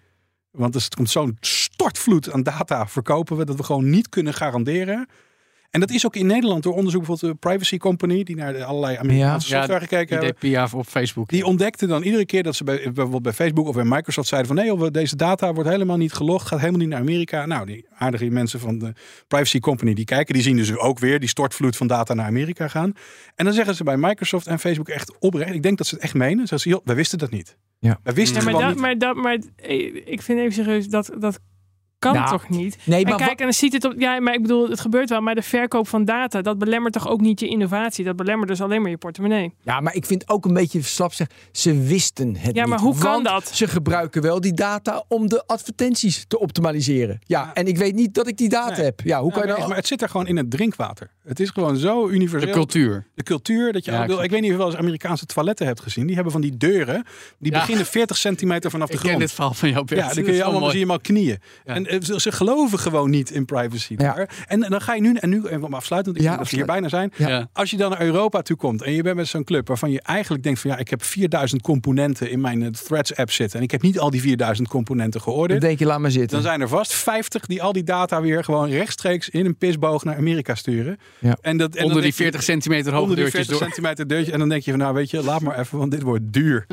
[0.51, 1.37] Want er komt zo'n
[1.83, 5.07] stortvloed aan data verkopen we dat we gewoon niet kunnen garanderen.
[5.69, 8.63] En dat is ook in Nederland door onderzoek bijvoorbeeld de Privacy Company, die naar de
[8.63, 10.79] allerlei Amerikaanse Ja, software gekeken Die hebben.
[10.79, 11.29] op Facebook.
[11.29, 14.49] Die ontdekten dan iedere keer dat ze bij, bijvoorbeeld bij Facebook of bij Microsoft zeiden
[14.55, 17.45] van nee, joh, we- deze data wordt helemaal niet gelogd, gaat helemaal niet naar Amerika.
[17.45, 18.93] Nou, die aardige mensen van de
[19.27, 22.67] Privacy Company die kijken, die zien dus ook weer die stortvloed van data naar Amerika
[22.67, 22.93] gaan.
[23.35, 26.03] En dan zeggen ze bij Microsoft en Facebook echt oprecht, ik denk dat ze het
[26.03, 26.37] echt menen.
[26.47, 27.57] Zeggen ze, joh, wij wisten dat niet.
[27.79, 27.99] Ja.
[28.03, 28.79] Wij wisten Ja, maar, dat, niet.
[28.79, 31.39] maar, dat, maar eh, ik vind even serieus, dat, dat
[32.03, 32.77] kan Nou, toch niet?
[32.85, 33.93] Nee, En maar kijk, wa- en dan ziet het op.
[33.97, 35.21] Ja, maar ik bedoel, het gebeurt wel.
[35.21, 38.05] Maar de verkoop van data, dat belemmert toch ook niet je innovatie?
[38.05, 39.53] Dat belemmert dus alleen maar je portemonnee.
[39.61, 41.27] Ja, maar ik vind ook een beetje slap zeg.
[41.51, 42.69] Ze wisten het Ja, niet.
[42.69, 43.47] maar hoe kan want dat?
[43.47, 47.19] Ze gebruiken wel die data om de advertenties te optimaliseren.
[47.25, 48.83] Ja, en ik weet niet dat ik die data Nee.
[48.85, 48.99] heb.
[49.03, 49.67] Ja, hoe Ja, kan je maar, dan?
[49.67, 51.11] maar het zit er gewoon in het drinkwater.
[51.23, 52.51] Het is gewoon zo de universeel.
[52.53, 53.07] cultuur.
[53.15, 54.13] De cultuur dat je Ja, ik wil.
[54.15, 56.05] snap Ik weet niet of je wel eens Amerikaanse toiletten hebt gezien.
[56.05, 57.05] Die hebben van die deuren.
[57.39, 57.59] Die Ja.
[57.59, 59.23] beginnen 40 centimeter vanaf de Ik ken grond.
[59.23, 59.99] dit verhaal van jou, Bert.
[59.99, 61.37] Ja, Dat dan kun je allemaal, zie je al knieën.
[61.65, 61.73] Ja.
[61.75, 64.13] En ze, ze geloven gewoon niet in privacy Ja.
[64.13, 64.29] daar.
[64.47, 66.55] En dan ga je nu, en nu even om afsluitend, ik Ja, denk dat we
[66.55, 67.11] hier bijna zijn.
[67.17, 67.49] Ja.
[67.53, 70.01] Als je dan naar Europa toe komt en je bent met zo'n club waarvan je
[70.01, 73.57] eigenlijk denkt van ja, ik heb 4000 componenten in mijn eh, Threads app zitten.
[73.57, 75.61] En ik heb niet al die 4000 componenten Dan geoordeeld.
[75.61, 76.31] denk je, laat maar zitten.
[76.31, 80.03] Dan zijn er vast 50 die al die data weer gewoon rechtstreeks in een pisboog
[80.03, 80.97] naar Amerika sturen.
[81.19, 81.37] Ja.
[81.41, 83.57] En dat, en dan Onder die denk je- 40 centimeter hoge onder die deurtjes 40
[83.67, 83.73] door.
[83.73, 84.31] centimeter deurtje.
[84.31, 86.65] En dan denk je van nou weet je, laat maar even, want dit wordt duur.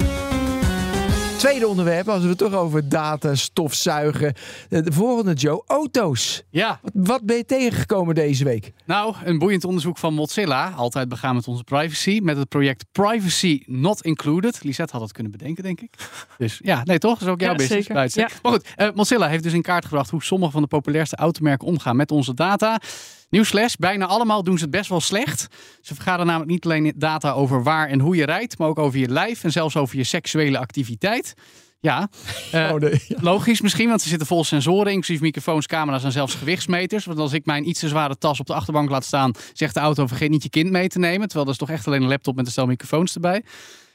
[1.41, 4.35] Tweede onderwerp, als we het toch over data, stofzuigen.
[4.69, 6.43] De de volgende, Joe, auto's.
[6.51, 8.73] Ja, Wat, wat ben je tegengekomen deze week?
[8.85, 10.71] nou, een boeiend onderzoek van Mozilla.
[10.71, 12.21] Altijd begaan met onze privacy.
[12.23, 14.65] Met het project Privacy Not Included.
[14.65, 15.95] Lisette had het kunnen bedenken, denk ik.
[16.39, 17.19] Dus ja, nee toch?
[17.19, 17.87] Dat is ook jouw Ja, business.
[17.87, 18.11] zeker.
[18.21, 18.29] Ja.
[18.43, 21.67] Maar goed, eh, Mozilla heeft dus in kaart gebracht hoe sommige van de populairste automerken
[21.67, 22.81] omgaan met onze data.
[23.31, 25.49] Nieuwsles, bijna allemaal doen ze het best wel slecht.
[25.81, 28.99] Ze vergaren namelijk niet alleen data over waar en hoe je rijdt, maar ook over
[28.99, 31.35] je lijf en zelfs over je seksuele activiteit.
[31.81, 32.09] Ja,
[32.53, 33.03] eh, Oh, nee.
[33.09, 33.17] Ja.
[33.21, 37.05] logisch misschien, want ze zitten vol sensoren, inclusief microfoons, camera's en zelfs gewichtsmeters.
[37.05, 39.81] Want als ik mijn iets te zware tas op de achterbank laat staan, zegt de
[39.81, 41.27] auto vergeet niet je kind mee te nemen.
[41.27, 43.45] Terwijl dat is toch echt alleen een laptop met een stel microfoons erbij.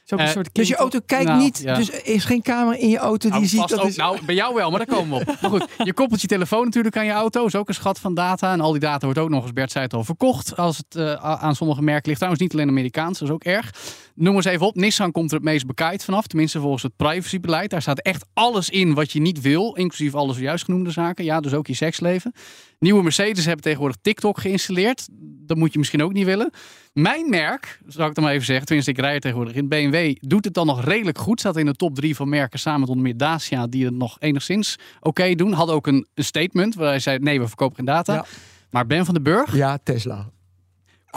[0.06, 1.74] Is ook een Eh, soort Dus je auto kijkt Nou, niet, ja.
[1.74, 3.96] dus er is geen camera in je auto die Nou, ziet dat ook, is...
[3.96, 5.40] nou, bij jou wel, maar daar komen we op.
[5.40, 7.46] Maar goed, je koppelt je telefoon natuurlijk aan je auto.
[7.46, 8.52] Is ook een schat van data.
[8.52, 10.56] En al die data wordt ook nog eens, Bert zei het al, verkocht.
[10.56, 12.16] Als het eh, aan sommige merken ligt.
[12.16, 13.70] Trouwens niet alleen Amerikaans, dat is ook erg.
[14.16, 14.74] Noem eens even op.
[14.74, 16.26] Nissan komt er het meest bekaaid vanaf.
[16.26, 17.70] Tenminste volgens het privacybeleid.
[17.70, 19.74] Daar staat echt alles in wat je niet wil.
[19.74, 21.24] Inclusief alle zojuist genoemde zaken.
[21.24, 22.32] Ja, dus ook je seksleven.
[22.78, 25.08] Nieuwe Mercedes hebben tegenwoordig TikTok geïnstalleerd.
[25.46, 26.50] Dat moet je misschien ook niet willen.
[26.92, 30.16] Mijn merk, zal ik dan maar even zeggen, tenminste ik rij er tegenwoordig in, BMW,
[30.20, 31.40] doet het dan nog redelijk goed.
[31.40, 34.16] Staat in de top drie van merken samen met onder meer Dacia, die het nog
[34.20, 35.52] enigszins oké doen.
[35.52, 38.14] Hadden ook een, een statement waar hij zei, nee, we verkopen geen data.
[38.14, 38.24] Ja.
[38.70, 40.30] Maar Ben van den Burg Ja, Tesla.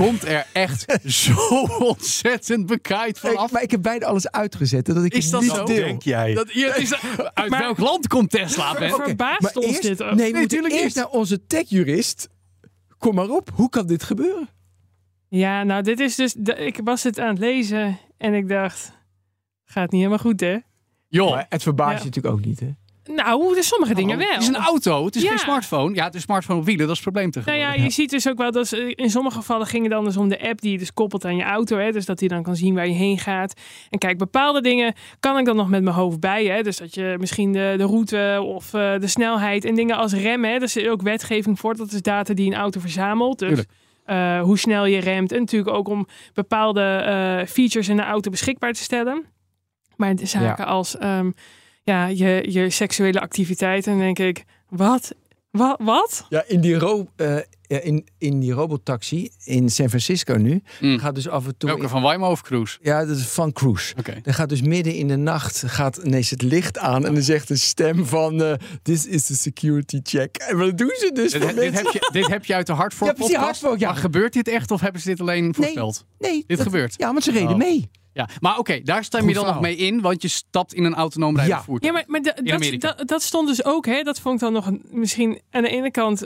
[0.06, 0.86] Komt er echt
[1.24, 3.46] zo ontzettend bekaaid vanaf.
[3.46, 5.64] Ik, maar ik heb bijna alles uitgezet, dat ik Is dat niet zo?
[5.66, 5.76] deel.
[5.86, 6.34] Denk jij?
[6.34, 6.94] Dat, hier is,
[7.34, 8.76] uit Maar- welk land komt Tesla?
[8.76, 10.96] Ver- Verbaast Maar ons eerst, dit nee, natuurlijk eerst niet.
[10.96, 12.30] naar onze techjurist.
[12.98, 14.50] Kom maar op, hoe kan dit gebeuren?
[15.28, 16.36] Ja, nou, dit is dus.
[16.56, 18.92] ik was het aan het lezen en ik dacht.
[19.66, 20.58] Gaat niet helemaal goed, hè?
[21.08, 21.98] Joh, Maar het verbaast Ja.
[22.00, 22.70] je natuurlijk ook niet, hè?
[23.16, 24.28] Nou, dus sommige dingen wel.
[24.32, 25.30] het is een auto, het is Ja.
[25.30, 25.96] geen smartphone.
[25.96, 27.78] Ja, het is smartphone op wielen, dat is het probleem Nou tegenwoordig.
[27.78, 30.18] ja, je ziet dus ook wel dat ze- in sommige gevallen ging het dan dus
[30.18, 31.78] om de app die je dus koppelt aan je auto.
[31.78, 33.54] Hè, dus dat hij dan kan zien waar je heen gaat.
[33.90, 36.46] En kijk, bepaalde dingen kan ik dan nog met mijn hoofd bij.
[36.46, 40.14] Hè, dus dat je misschien de, de route of eh, de snelheid en dingen als
[40.14, 40.50] remmen.
[40.50, 41.76] Hè, er is ook wetgeving voor.
[41.76, 43.40] Dat is data die een auto verzamelt.
[43.40, 43.70] Dus Tuurlijk.
[44.06, 45.32] eh, hoe snel je remt.
[45.32, 49.26] En natuurlijk ook om bepaalde eh, features in de auto beschikbaar te stellen.
[49.96, 51.32] Maar de zaken als ehm,
[51.90, 55.12] ja, je, je seksuele activiteiten, dan denk ik, wat?
[55.52, 55.80] Wat?
[55.82, 56.26] Wat?
[56.30, 61.00] Ja, in die, ro eh, ja, in, in die robotaxi in San Francisco nu Mm.
[61.00, 61.70] gaat dus af en toe...
[61.70, 62.78] Welke van Waymo of Cruise?
[62.82, 63.94] Ja, dat is van Cruise.
[63.98, 64.20] Oké.
[64.24, 67.50] Dan gaat dus midden in de nacht gaat ineens het licht aan en dan zegt
[67.50, 70.36] een stem van eh, this is the security check.
[70.38, 71.32] En wat doen ze dus?
[71.32, 73.88] Dit, dit, heb je, dit heb je uit de Hardfork Ja, precies, ja.
[73.88, 76.06] Maar gebeurt dit echt of hebben ze dit alleen voorspeld?
[76.20, 76.94] Nee, Dit dat- gebeurt.
[76.98, 77.58] Ja, want ze reden Oh.
[77.58, 77.90] mee.
[78.28, 80.84] Ja, maar oké, daar stem Goed je dan nog mee in, want je stapt in
[80.84, 81.64] een autonoom rijdend Ja.
[81.66, 81.94] voertuig.
[81.94, 82.94] Ja, maar, maar da- dat, Amerika.
[82.94, 84.02] dat, dat stond dus ook, hè?
[84.04, 86.20] Dat vond ik dan nog een, misschien aan de ene kant.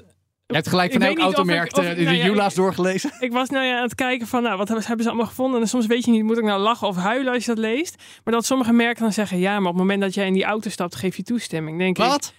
[0.46, 3.12] Je hebt gelijk van elk automerk ik- of- de, de nou ja, Jula's ik- doorgelezen.
[3.20, 5.62] Ik was nou ja aan het kijken van, nou, wat hebben, ze allemaal gevonden?
[5.62, 7.96] En soms weet je niet, moet ik nou lachen of huilen als je dat leest?
[8.24, 10.44] Maar dat sommige merken dan zeggen, ja, maar op het moment dat jij in die
[10.44, 11.78] auto stapt, geef je toestemming.
[11.78, 12.34] Denk ik, Wat?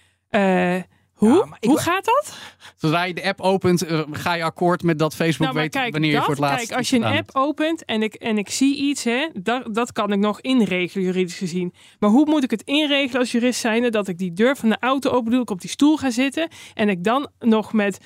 [1.15, 1.37] Hoe?
[1.37, 2.37] Ja, maar ik hoe gaat dat?
[2.75, 5.91] Zodra je de app opent, eh, ga je akkoord met dat Facebook Nou, weet kijk,
[5.91, 8.49] wanneer je voor het laatst kijk, als je een app opent en ik, en ik
[8.49, 11.73] zie iets, hè, dat, dat kan ik nog inregelen, juridisch gezien.
[11.99, 14.77] Maar hoe moet ik het inregelen als jurist zijnde dat ik die deur van de
[14.79, 17.97] auto open doe, ik op die stoel ga zitten en ik dan nog met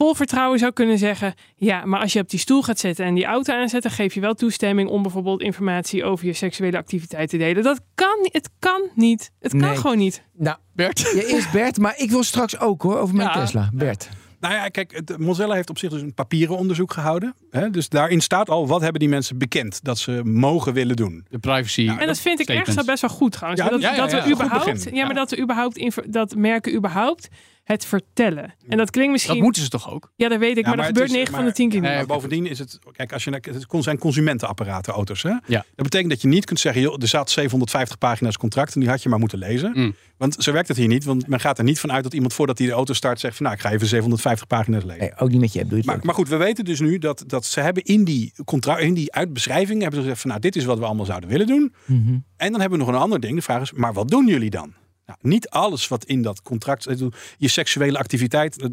[0.00, 3.14] vol vertrouwen zou kunnen zeggen, ja, maar als je op die stoel gaat zitten en
[3.14, 7.28] die auto aanzet, dan geef je wel toestemming om bijvoorbeeld informatie over je seksuele activiteit
[7.30, 7.62] te delen.
[7.62, 8.32] Dat kan, niet.
[8.32, 9.30] het kan niet.
[9.40, 9.76] Het kan Nee.
[9.76, 10.22] gewoon niet.
[10.36, 11.00] Nou, Bert?
[11.00, 13.40] ja, eerst Bert, maar ik wil straks ook hoor, over mijn Ja.
[13.40, 13.70] Tesla.
[13.74, 14.08] Bert.
[14.40, 17.34] Nou ja, kijk, het- Mozilla heeft op zich dus een papieren onderzoek gehouden.
[17.50, 17.70] Hè?
[17.70, 21.24] Dus daarin staat al, wat hebben die mensen bekend dat ze mogen willen doen.
[21.28, 21.88] De privacy.
[21.98, 23.62] En dat vind ik wel best wel goed trouwens.
[23.62, 25.12] Ja, dat, ja, ja, dat we überhaupt, ja, maar Ja.
[25.12, 27.28] dat we überhaupt dat merken überhaupt
[27.70, 28.54] het vertellen.
[28.68, 29.34] En dat klinkt misschien.
[29.34, 30.12] Dat moeten ze toch ook?
[30.16, 31.68] Ja, dat weet ik, Ja, maar, maar dat het gebeurt is- 9 van de 10
[31.68, 31.88] keer niet.
[31.88, 35.22] Nee, Maar bovendien is het, kijk, als je naar, het zijn consumentenapparaten auto's.
[35.22, 35.30] Hè?
[35.30, 35.64] Ja.
[35.74, 38.88] Dat betekent dat je niet kunt zeggen, joh, er staat 750 pagina's contract en die
[38.88, 39.72] had je maar moeten lezen.
[39.74, 39.94] Mm.
[40.16, 42.58] Want zo werkt het hier niet, want men gaat er niet vanuit dat iemand voordat
[42.58, 45.00] hij de auto start zegt van, nou, ik ga even 750 pagina's lezen.
[45.00, 46.80] Nee, ook niet met je app, doe je het Maar, maar goed, we weten dus
[46.80, 50.30] nu dat, dat ze hebben in die, contract, in die uitbeschrijving hebben ze gezegd van
[50.30, 51.74] nou, dit is wat we allemaal zouden willen doen.
[51.84, 52.18] Mhm.
[52.36, 53.34] En dan hebben we nog een ander ding.
[53.36, 54.72] De vraag is, maar wat doen jullie dan?
[55.10, 56.86] Nou, niet alles wat in dat contract.
[57.38, 58.68] Je seksuele activiteit.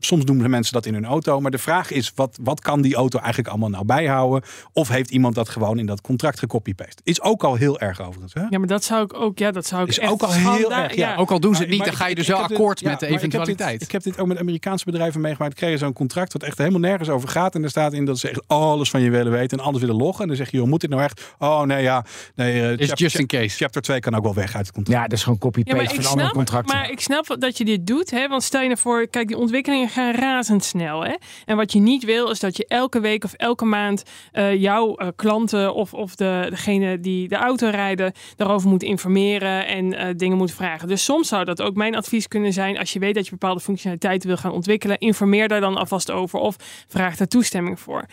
[0.00, 1.40] Nou, soms doen mensen dat in hun auto.
[1.40, 4.42] Maar de vraag is, wat, wat kan die auto eigenlijk allemaal nou bijhouden?
[4.72, 7.00] Of heeft iemand dat gewoon in dat contract gecopy-paste?
[7.04, 8.34] Is ook al heel erg overigens.
[8.34, 8.40] Hè?
[8.50, 9.38] Ja, maar dat zou ik ook.
[9.38, 11.16] Ja, dat zou ik Is echt ook al heel erg, ja.
[11.16, 12.90] Ook al doen ze het niet, maar dan ga je dus wel dit- akkoord ja,
[12.90, 13.82] met de maar ik heb dit- eventualiteit.
[13.82, 15.54] Ik heb, dit, ook met Amerikaanse bedrijven meegemaakt.
[15.54, 17.54] Kregen ze zo'n contract wat echt helemaal nergens over gaat.
[17.54, 19.96] En er staat in dat ze echt alles van je willen weten en alles willen
[19.96, 20.22] loggen.
[20.22, 21.34] En dan zeg je, joh, moet dit nou echt?
[21.38, 22.04] Oh nee, ja.
[22.34, 23.56] Nee, eh, Is just in case.
[23.56, 25.00] Chapter 2 kan ook wel weg uit het contract.
[25.00, 26.76] Ja, dat is gewoon copy-paste maar ik, van andere snap, contracten.
[26.76, 28.10] maar ik snap dat je dit doet.
[28.10, 28.28] Hè?
[28.28, 31.04] Want stel je nou voor, kijk, die ontwikkelingen gaan razendsnel.
[31.04, 31.14] Hè?
[31.44, 34.94] En wat je niet wil, is dat je elke week of elke maand eh, jouw
[34.96, 40.08] eh, klanten of, of de, degene die de auto rijden, daarover moet informeren en eh,
[40.16, 40.88] dingen moet vragen.
[40.88, 42.78] Dus soms zou dat ook mijn advies kunnen zijn.
[42.78, 46.38] Als je weet dat je bepaalde functionaliteiten wil gaan ontwikkelen, informeer daar dan alvast over
[46.38, 46.56] of
[46.88, 48.04] vraag daar toestemming voor.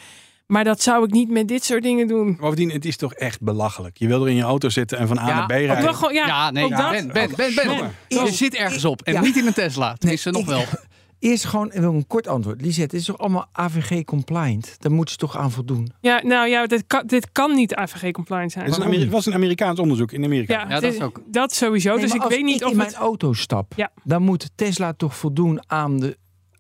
[0.48, 2.38] Maar dat zou ik niet met dit soort dingen doen.
[2.40, 3.98] Bovendien, het is toch echt belachelijk.
[3.98, 6.00] Je wil er in je auto zitten en van A Ja, naar B Ook rijden.
[6.02, 6.90] wel ja, Ja, nee, ja.
[6.92, 7.92] Ben, Ben, Ben, Ben.
[8.08, 9.22] Je zit ergens op en Ja.
[9.22, 9.94] niet in een Tesla.
[9.94, 10.64] Tenminste, nog ik- wel.
[11.20, 12.62] Eerst gewoon een kort antwoord.
[12.62, 14.76] Lisette, het is toch allemaal AVG compliant?
[14.80, 15.92] Daar moeten ze toch aan voldoen?
[16.02, 18.66] Ja, nou ja, dit kan, dit kan niet AVG compliant zijn.
[18.66, 20.54] Het is een Ameri- was een Amerikaans onderzoek in Amerika.
[20.54, 21.22] Ja, dat is- ook.
[21.28, 21.94] Dat sowieso.
[21.96, 22.90] Nee, dus ik als weet niet of in het...
[22.92, 23.92] mijn auto stap, Ja.
[24.04, 26.18] dan moet Tesla toch voldoen aan de,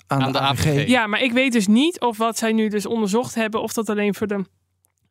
[0.08, 0.66] aan Aan de, de AVG.
[0.68, 0.88] AVG.
[0.88, 3.90] Ja, maar ik weet dus niet of wat zij nu dus onderzocht hebben, of dat
[3.90, 4.44] alleen voor de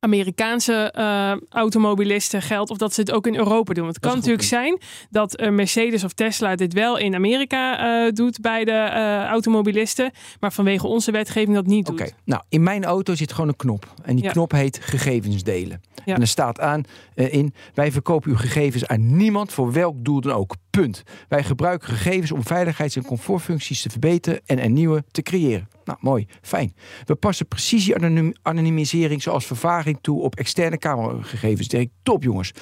[0.01, 3.83] Amerikaanse eh, automobilisten geldt, of dat ze het ook in Europa doen.
[3.85, 4.79] Want het Dat kan natuurlijk zijn
[5.11, 8.89] dat eh, Mercedes of Tesla dit wel in Amerika eh, doet bij de
[9.31, 12.15] automobilisten, maar vanwege onze wetgeving dat niet Oké, doet.
[12.25, 13.95] nou in mijn auto zit gewoon een knop.
[14.03, 14.31] En die Ja.
[14.31, 15.81] knop heet gegevens delen.
[16.05, 16.15] Ja.
[16.15, 16.83] En er staat aan
[17.17, 20.55] in, wij verkopen uw gegevens aan niemand voor welk doel dan ook.
[20.71, 21.03] Punt.
[21.29, 25.69] Wij gebruiken gegevens om veiligheids- en comfortfuncties te verbeteren en er nieuwe te creëren.
[25.85, 26.27] Nou, mooi.
[26.43, 26.75] Fijn.
[27.05, 31.69] We passen precisie-anonymisering zoals vervaging toe op externe cameragegevens.
[31.69, 32.53] Dirk, top jongens.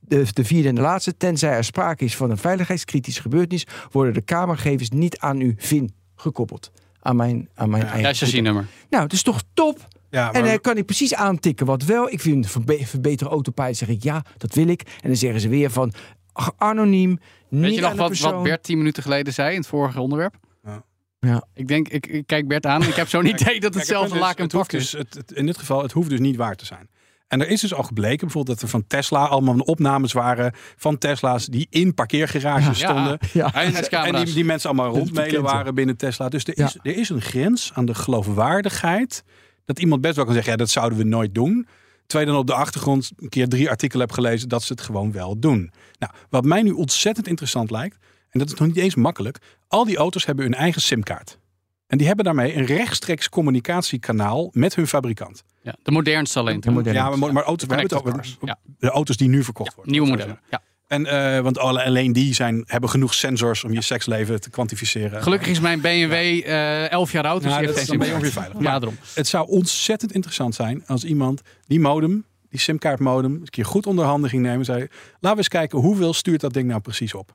[0.00, 1.16] De, de vierde en de laatste.
[1.16, 5.94] Tenzij er sprake is van een veiligheidskritische gebeurtenis, worden de kamergegevens niet aan uw VIN
[6.16, 6.70] gekoppeld.
[7.00, 8.04] Aan mijn, aan mijn eigen.
[8.04, 8.66] Chassisnummer.
[8.90, 9.88] Nou, het is toch top?
[10.10, 12.10] Ja, En dan kan ik precies aantikken wat wel.
[12.10, 13.76] Ik vind verbe verbeter autopilot.
[13.76, 14.82] zeg ik ja, dat wil ik.
[14.82, 15.92] En dan zeggen ze weer van
[16.32, 17.18] ach, anoniem.
[17.48, 18.32] Weet niet je nog wat, persoon.
[18.34, 20.34] wat Bert tien minuten geleden zei in het vorige onderwerp?
[20.64, 20.82] Ja.
[21.20, 21.44] Ja.
[21.54, 22.82] Ik denk, ik, ik kijk Bert aan.
[22.82, 24.90] Ik heb zo'n idee dat Kijk, het hetzelfde en het is.
[24.90, 26.88] dus, het, het- In dit geval, het hoeft dus niet waar te zijn.
[27.28, 30.98] En er is dus al gebleken bijvoorbeeld dat er van Tesla allemaal opnames waren van
[30.98, 32.88] Tesla's die in parkeergarages Ja.
[32.90, 33.18] stonden.
[33.32, 33.54] Ja.
[34.04, 34.92] En die, die mensen allemaal
[35.30, 35.40] ja.
[35.40, 36.28] waren binnen Tesla.
[36.28, 36.64] Dus er Ja.
[36.66, 39.24] is, er is een grens aan de geloofwaardigheid.
[39.68, 41.66] Dat iemand best wel kan zeggen, ja, dat zouden we nooit doen.
[42.06, 44.82] Terwijl je dan op de achtergrond een keer drie artikelen hebt gelezen dat ze het
[44.82, 45.70] gewoon wel doen.
[45.98, 47.96] Nou, wat mij nu ontzettend interessant lijkt,
[48.30, 49.38] en dat is nog niet eens makkelijk.
[49.66, 51.38] Al die auto's hebben hun eigen simkaart.
[51.86, 55.44] En die hebben daarmee een rechtstreeks communicatiekanaal met hun fabrikant.
[55.62, 56.60] Ja, de modernste alleen.
[56.60, 56.98] De moderne.
[56.98, 58.36] Ja, maar, maar auto's, we hebben het over
[58.78, 59.92] de auto's die nu verkocht worden.
[59.92, 60.40] nieuwe modellen.
[60.50, 60.62] Ja.
[60.88, 65.22] En, eh, want alle- alleen die zijn, hebben genoeg sensors om je seksleven te kwantificeren.
[65.22, 67.42] Gelukkig is mijn BMW eh 11 jaar oud.
[67.42, 68.56] Dus Nou, heeft dat geen je ongeveer veilig.
[68.58, 68.96] Ja, daarom.
[69.14, 74.04] Het zou ontzettend interessant zijn als iemand die modem, die simkaartmodem, een keer goed onder
[74.04, 74.64] handen ging nemen.
[74.64, 77.34] Zei, laten we eens kijken hoeveel stuurt dat ding nou precies op.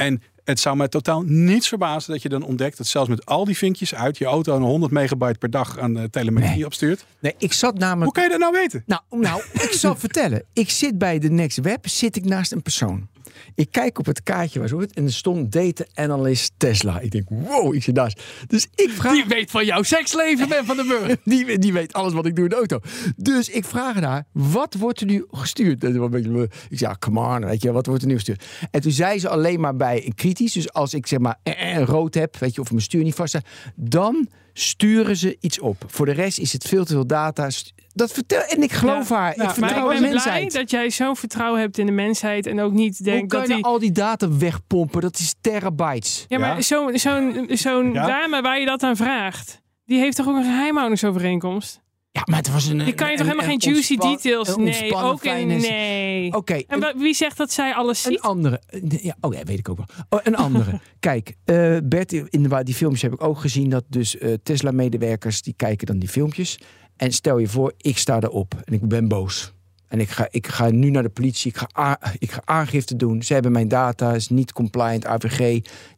[0.00, 3.44] En het zou mij totaal niets verbazen dat je dan ontdekt dat zelfs met al
[3.44, 6.64] die vinkjes uit je auto een 100 megabyte per dag aan de telemetrie Nee.
[6.64, 7.04] opstuurt.
[7.20, 8.04] Nee, ik zat namelijk...
[8.04, 8.82] Hoe kan je dat nou weten?
[8.86, 10.44] Nou, nou, ik zal vertellen.
[10.52, 13.08] Ik zit bij de Next Web, zit ik naast een persoon.
[13.54, 17.00] Ik kijk op het kaartje waar zo het en er stond data analyst Tesla.
[17.00, 18.22] Ik denk, wow, ik zit naast.
[18.46, 19.12] Dus ik vraag...
[19.12, 21.16] Die weet van jouw seksleven, Ben van den Burg.
[21.24, 22.78] Die, die weet alles wat ik doe in de auto.
[23.16, 25.84] Dus ik vraag haar, wat wordt er nu gestuurd?
[25.84, 28.44] Ik zei, ja, come on, weet je, wat wordt er nu gestuurd?
[28.70, 31.76] En toen zei ze alleen maar bij een kritisch, dus als ik zeg maar eh,
[31.76, 34.28] eh, rood heb, weet je, of mijn stuur niet vast staat, dan
[34.60, 35.84] sturen ze iets op.
[35.86, 37.48] Voor de rest is het veel te veel data.
[37.94, 39.16] Dat vertel en ik geloof Ja.
[39.16, 39.26] haar.
[39.26, 40.52] Ja, ik Maar ik vertrouw de ben blij mensheid.
[40.52, 43.48] dat jij zo'n vertrouwen hebt in de mensheid en ook niet Hoe denkt kan dat
[43.48, 43.62] je die...
[43.62, 45.00] nou al die data wegpompen?
[45.00, 46.24] Dat is terabytes.
[46.28, 46.60] Ja, maar Ja.
[46.60, 48.06] zo'n zo'n zo'n Ja.
[48.06, 51.80] dame waar je dat aan vraagt, die heeft toch ook een geheimhoudingsovereenkomst?
[52.12, 52.78] Ja, maar het was een.
[52.78, 54.48] Die kan je een- toch helemaal een geen juicy details?
[54.48, 56.32] een Nee, ook in nee.
[56.36, 58.20] Oké, En een- wie zegt dat zij alles Een ziet?
[58.20, 58.60] andere.
[59.00, 59.86] Ja, oh ja, weet ik ook wel.
[60.08, 60.80] Oh, een andere.
[61.00, 65.42] Kijk, eh, Bert, in de, die filmpjes heb ik ook gezien dat dus eh, Tesla-medewerkers
[65.42, 66.58] die kijken dan die filmpjes.
[66.96, 69.52] En stel je voor, ik sta erop en ik ben boos.
[69.88, 73.22] En ik ga, ik ga nu naar de politie, ik ga, ik ga aangifte doen.
[73.22, 75.38] Ze hebben mijn data, is niet compliant, AVG.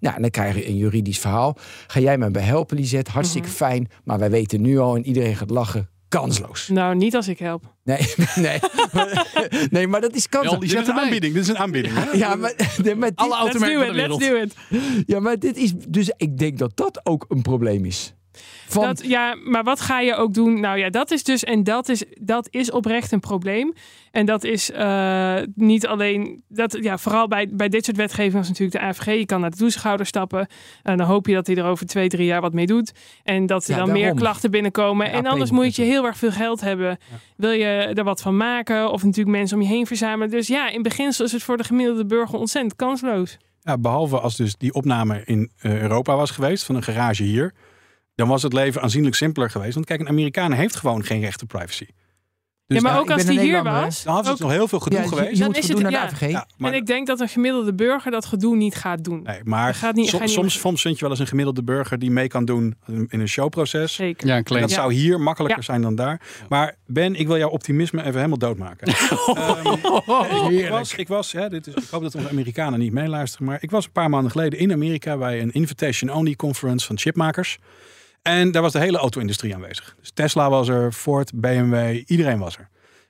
[0.00, 1.56] Nou, en dan krijg je een juridisch verhaal.
[1.86, 3.10] Ga jij mij bij helpen, Lisette?
[3.10, 3.56] Hartstikke Mhm.
[3.56, 3.88] fijn.
[4.04, 5.88] Maar wij weten nu al en iedereen gaat lachen.
[6.20, 6.68] Kansloos.
[6.68, 7.74] Nou, niet als ik help.
[7.84, 8.58] Nee, nee.
[9.70, 10.58] nee, maar dat is kansloos.
[10.58, 11.34] die Dit is zet een aanbieding.
[11.34, 11.94] Dit is een aanbieding.
[11.96, 12.10] hè?
[12.10, 14.54] Ja, maar, nee, maar dit- Alle Let's automerken do it, let's do it.
[15.06, 15.72] Ja, maar dit is.
[15.88, 18.14] Dus ik denk dat dat ook een probleem is.
[18.66, 20.60] Van, Dat, ja, maar wat ga je ook doen?
[20.60, 23.72] Nou ja, dat is dus, en dat is, dat is oprecht een probleem.
[24.10, 28.48] En dat is eh, niet alleen, dat, ja, vooral bij, bij dit soort wetgeving als
[28.48, 29.18] natuurlijk de AVG.
[29.18, 30.46] Je kan naar de toeschouder stappen.
[30.82, 32.92] En dan hoop je dat hij er over twee, drie jaar wat mee doet.
[33.22, 35.06] En dat er Ja, dan meer klachten binnenkomen.
[35.06, 36.98] Ja, en anders moet je heel erg veel geld hebben.
[37.36, 38.90] Wil je er wat van maken?
[38.90, 40.30] Of natuurlijk mensen om je heen verzamelen.
[40.30, 43.38] Dus ja, in beginsel is het voor de gemiddelde burger ontzettend kansloos.
[43.60, 47.54] Ja, behalve als dus die opname in eh, Europa was geweest, van een garage hier.
[48.22, 49.74] Dan was het leven aanzienlijk simpeler geweest.
[49.74, 51.86] Want kijk, een Amerikaan heeft gewoon geen recht op privacy.
[52.66, 54.02] Dus ja, maar ook als die hier was.
[54.02, 55.30] dan had het ook- nog heel veel gedoe ja, geweest.
[55.30, 56.02] je Dan is het- ja.
[56.04, 56.30] AVG.
[56.30, 59.22] Ja, maar, en ik denk dat een gemiddelde burger dat gedoe niet gaat doen.
[59.22, 61.26] nee, maar gaat niet- som- ga je niet soms, soms vind je wel eens een
[61.26, 63.94] gemiddelde burger die mee kan doen in een showproces.
[63.94, 64.26] Zeker.
[64.26, 64.66] Ja, een dat Ja.
[64.68, 65.64] zou hier makkelijker Ja.
[65.64, 66.20] zijn dan daar.
[66.48, 68.86] Maar Ben, ik wil jouw optimisme even helemaal doodmaken.
[69.34, 73.46] Ehm, ik was, ik was hè, dit is, ik hoop dat onze Amerikanen niet meeluisteren,
[73.46, 77.58] maar ik was een paar maanden geleden in Amerika bij een invitation-only conference van chipmakers.
[78.22, 79.96] En daar was de hele auto-industrie aanwezig.
[80.00, 82.68] Dus Tesla was er, Ford, BMW, iedereen was er.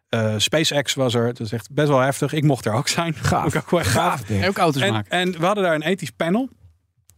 [0.09, 1.27] Eh, SpaceX was er.
[1.27, 2.33] Dat is echt best wel heftig.
[2.33, 3.14] Ik mocht er ook zijn.
[3.14, 3.44] Gaaf.
[3.44, 3.87] Ook gaaf.
[3.87, 4.44] Gaaf, denk ik.
[4.44, 5.11] En ook auto's En, maken.
[5.11, 6.48] en we hadden daar een ethisch panel.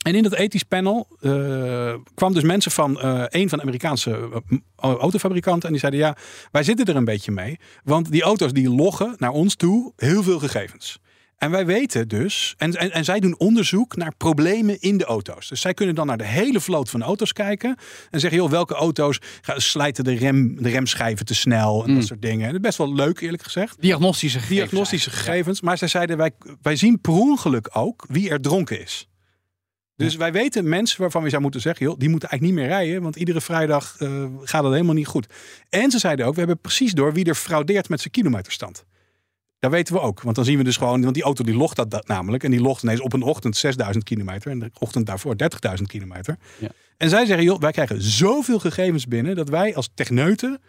[0.03, 4.11] En in dat ethisch panel uh, kwam dus mensen van uh, een van de Amerikaanse
[4.49, 5.63] uh, autofabrikanten.
[5.63, 6.17] En die zeiden, ja,
[6.51, 7.59] wij zitten er een beetje mee.
[7.85, 10.99] Want die auto's die loggen naar ons toe heel veel gegevens.
[11.45, 15.49] En wij weten dus, en, en, en, zij doen onderzoek naar problemen in de auto's.
[15.49, 17.77] Dus zij kunnen dan naar de hele vloot van auto's kijken.
[18.11, 19.19] En zeggen, joh, welke auto's
[19.57, 22.03] slijten de, rem, de remschijven te snel en dat Mm.
[22.03, 22.41] soort dingen.
[22.41, 23.77] En dat is best wel leuk, eerlijk gezegd.
[23.81, 24.61] Diagnostische gegevens.
[24.61, 25.61] Diagnostische gegevens.
[25.61, 26.31] Maar zij zeiden, wij,
[26.63, 29.09] wij zien per ongeluk ook wie er dronken is.
[29.97, 32.77] Dus wij weten mensen waarvan we zou moeten zeggen, joh, die moeten eigenlijk niet meer
[32.79, 35.27] rijden, want iedere vrijdag eh, gaat het helemaal niet goed.
[35.69, 38.85] En ze zeiden ook, we hebben precies door wie er fraudeert met zijn kilometerstand.
[39.65, 41.77] Dat weten we ook, want dan zien we dus gewoon, want die auto die logt
[41.77, 45.07] dat, dat namelijk, en die logt ineens op een ochtend 6000 kilometer en de ochtend
[45.07, 45.35] daarvoor
[45.79, 46.37] 30.000 kilometer.
[46.59, 46.69] Ja.
[46.97, 50.61] En zij zeggen, joh, wij krijgen zoveel gegevens binnen dat wij als techneuten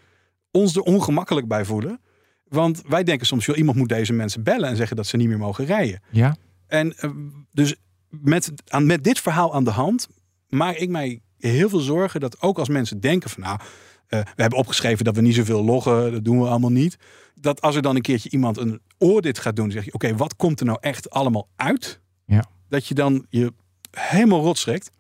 [0.52, 2.00] ons er ongemakkelijk bij voelen.
[2.44, 5.28] Want wij denken soms, joh, iemand moet deze mensen bellen en zeggen dat ze niet
[5.28, 6.02] meer mogen rijden.
[6.12, 6.36] Ja.
[6.68, 7.10] En eh,
[7.52, 7.76] dus
[8.10, 10.08] met, aan, met dit verhaal aan de hand
[10.48, 13.60] maak ik mij heel veel zorgen dat ook als mensen denken van nou,
[14.08, 16.98] eh, we hebben opgeschreven dat we niet zoveel loggen, dat doen we allemaal niet.
[17.36, 20.36] Dat als er dan een keertje iemand een audit gaat doen, zeg je oké, wat
[20.36, 22.00] komt er nou echt allemaal uit?
[22.26, 22.46] Ja.
[22.70, 23.54] Dat je dan je
[23.92, 24.92] helemaal rot schrikt.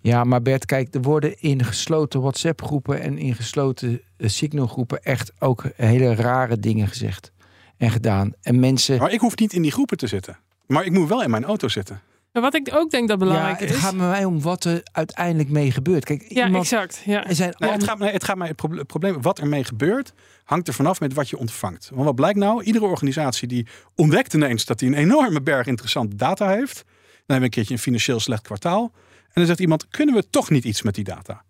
[0.00, 5.32] Ja, maar Bert, kijk, er worden in gesloten WhatsApp-groepen en in gesloten eh, Signal-groepen echt
[5.38, 7.32] ook hele rare dingen gezegd
[7.76, 8.32] en gedaan.
[8.40, 8.98] En mensen.
[8.98, 10.38] Maar ik hoef niet in die groepen te zitten.
[10.66, 12.00] Maar ik moet wel in mijn auto zitten.
[12.32, 13.76] Maar wat ik ook denk dat Ja, belangrijk het is.
[13.76, 16.04] gaat met mij om wat er uiteindelijk mee gebeurt.
[16.04, 17.02] Kijk, ja, iemand, exact.
[17.04, 17.26] Ja.
[17.26, 20.12] er zijn het, gaat, nee, het gaat mij het proble- probleem, wat ermee gebeurt,
[20.44, 21.90] hangt er vanaf met wat je ontvangt.
[21.92, 22.62] Want wat blijkt nou?
[22.62, 26.74] Iedere organisatie die ontdekt ineens dat hij een enorme berg interessante data heeft.
[26.84, 26.84] Dan
[27.16, 28.82] hebben we een keertje een financieel slecht kwartaal.
[29.22, 31.44] En dan zegt iemand, kunnen we toch niet iets met die data?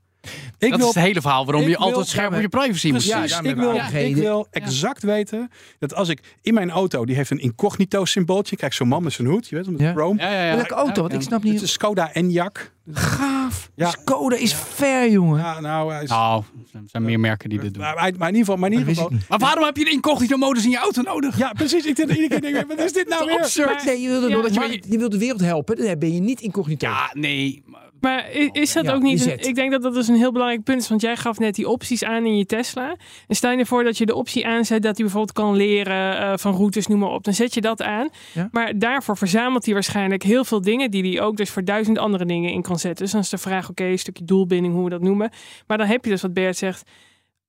[0.58, 2.87] Ik dat is het hele verhaal waarom je wil- altijd scherp ja, op je privacy
[2.90, 3.42] moet Precies, Ja, zijn.
[3.44, 7.30] daarmee ik wil, ik wil exact weten dat als ik in mijn auto, die heeft
[7.30, 9.92] een incognito symbooltje, kijk zo'n man met zijn hoed, je weet, met Ja.
[9.92, 10.20] chrome.
[10.22, 10.54] Ja, ja, ja.
[10.56, 11.00] welke auto?
[11.00, 11.62] Want ik snap Het niet.
[11.62, 12.70] is Skoda Enyaq.
[12.92, 13.70] Gaaf.
[13.74, 13.90] Ja.
[13.90, 15.38] Skoda is fair, jongen.
[15.38, 17.82] Ja, nou, hij is, Nou, er zijn meer merken die dit doen.
[17.82, 19.11] maar, maar in ieder geval, maar in ieder geval.
[19.28, 21.38] Maar waarom heb je een incognito modus in je auto nodig?
[21.38, 21.85] Ja, precies.
[21.87, 23.38] Ik denk iedere keer denk, ik, wat is dit nou weer?
[23.38, 23.85] absurd.
[23.85, 25.76] Nee, je wilde, Ja, dat je, maar- je wilt de wereld helpen.
[25.76, 26.87] Dan ben je niet incognito.
[26.88, 27.62] Ja, nee.
[27.66, 29.26] Maar i- is dat Ja, ook niet...
[29.26, 30.88] een- ik denk dat dat dus een heel belangrijk punt is.
[30.88, 32.96] Want jij gaf net die opties aan in je Tesla.
[33.28, 36.32] En stel je ervoor dat je de optie aanzet dat hij bijvoorbeeld kan leren eh,
[36.36, 37.24] van routes, noem maar op.
[37.24, 38.08] Dan zet je dat aan.
[38.32, 38.48] Ja.
[38.52, 42.24] Maar daarvoor verzamelt hij waarschijnlijk heel veel dingen die hij ook dus voor duizend andere
[42.24, 43.02] dingen in kan zetten.
[43.04, 45.30] Dus dan is de vraag, oké, een stukje doelbinding, hoe we dat noemen.
[45.66, 46.90] Maar dan heb je dus wat Bert zegt.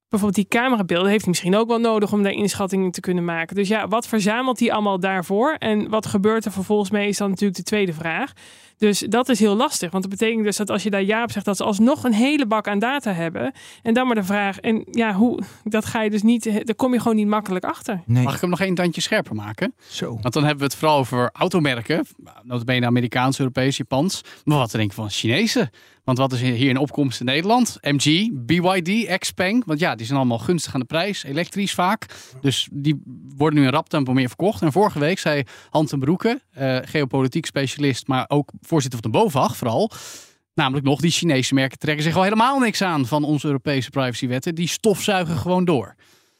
[0.09, 3.55] Bijvoorbeeld die camerabeelden heeft hij misschien ook wel nodig om daar inschattingen te kunnen maken.
[3.55, 5.53] Dus ja, wat verzamelt hij allemaal daarvoor?
[5.59, 8.33] En wat gebeurt er vervolgens mee is dan natuurlijk de tweede vraag.
[8.77, 9.91] Dus dat is heel lastig.
[9.91, 12.13] Want dat betekent dus dat als je daar ja op zegt, dat ze alsnog een
[12.13, 13.53] hele bak aan data hebben.
[13.81, 16.93] En dan maar de vraag, en ja, hoe, dat ga je dus niet, daar kom
[16.93, 18.01] je gewoon niet makkelijk achter.
[18.05, 19.73] Nee, Mag ik hem nog één tandje scherper maken?
[19.88, 20.17] zo.
[20.21, 22.05] Want dan hebben we het vooral over automerken.
[22.43, 24.21] Dat ben je Amerikaans, Europees, Japans.
[24.43, 25.71] Maar wat denk je van Chinese?
[26.03, 27.77] Want wat is hier in opkomst in Nederland?
[27.81, 29.65] MG, BYD, Xpeng.
[29.65, 31.23] Want ja, die zijn allemaal gunstig aan de prijs.
[31.23, 32.05] Elektrisch vaak.
[32.41, 33.01] Dus die
[33.38, 34.62] worden nu in rap tempo meer verkocht.
[34.62, 39.17] En vorige week zei Hans ten Broeke, eh, geopolitiek specialist, maar ook voorzitter van de
[39.17, 39.91] BOVAG vooral.
[40.54, 44.56] Namelijk nog, die Chinese merken trekken zich al helemaal niks aan van onze Europese privacywetten.
[44.56, 45.95] Die stofzuigen gewoon door.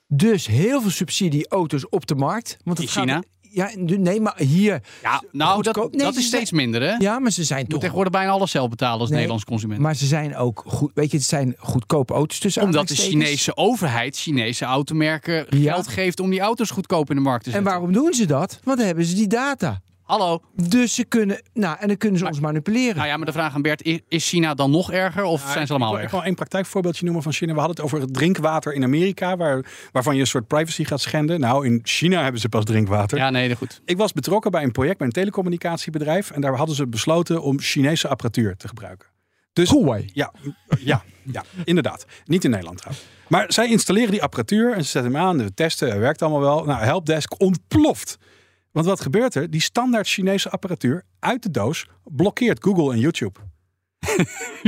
[0.08, 2.58] Dus heel veel subsidieauto's op de markt.
[2.64, 3.14] Want het In China?
[3.14, 4.82] Gaat, ja, nee, maar hier.
[5.02, 5.76] Ja, nou, dat.
[5.76, 6.96] Nee, dat is steeds minder hè.
[6.98, 7.80] Ja, maar ze zijn moet toch.
[7.80, 9.80] tegenwoordig bijna alles zelf betalen als Nee, Nederlands consument.
[9.80, 10.92] Maar ze zijn ook goed.
[10.94, 12.96] Weet je, het zijn goedkope auto's tussen Omdat de.
[12.96, 15.74] Chinese overheid Chinese automerken Ja.
[15.74, 17.72] geld geeft om die auto's goedkoop in de markt te En zetten.
[17.72, 18.60] waarom doen ze dat?
[18.64, 19.82] Want dan hebben ze die data.
[20.04, 20.42] Hallo.
[20.68, 21.42] Dus ze kunnen.
[21.54, 22.96] Nou, en dan kunnen ze ons manipuleren.
[22.96, 25.74] Nou ja, maar de vraag aan Bert, is China dan nog erger of zijn ze
[25.74, 26.18] allemaal ik, wil- ik erger?
[26.18, 27.54] wil één praktijkvoorbeeldje noemen van China.
[27.54, 31.02] We hadden het over het drinkwater in Amerika, waar, waarvan je een soort privacy gaat
[31.02, 31.40] schenden.
[31.40, 33.18] Nou, in China hebben ze pas drinkwater.
[33.18, 33.82] Ja, nee, goed.
[33.86, 36.32] Ik was betrokken bij een project bij een telecommunicatiebedrijf.
[36.32, 39.08] En daar hadden ze besloten om Chinese apparatuur te gebruiken.
[39.54, 40.10] Dus Huawei.
[40.14, 40.32] ja,
[40.80, 42.06] ja, ja, inderdaad.
[42.26, 43.06] Niet in Nederland trouwens.
[43.28, 45.38] Maar zij installeren die apparatuur en ze zetten hem aan.
[45.38, 46.66] We testen, het werkt allemaal wel.
[46.66, 48.18] Nou, helpdesk ontploft.
[48.74, 49.50] Want wat gebeurt er?
[49.50, 53.40] Die standaard Chinese apparatuur uit de doos blokkeert Google en YouTube.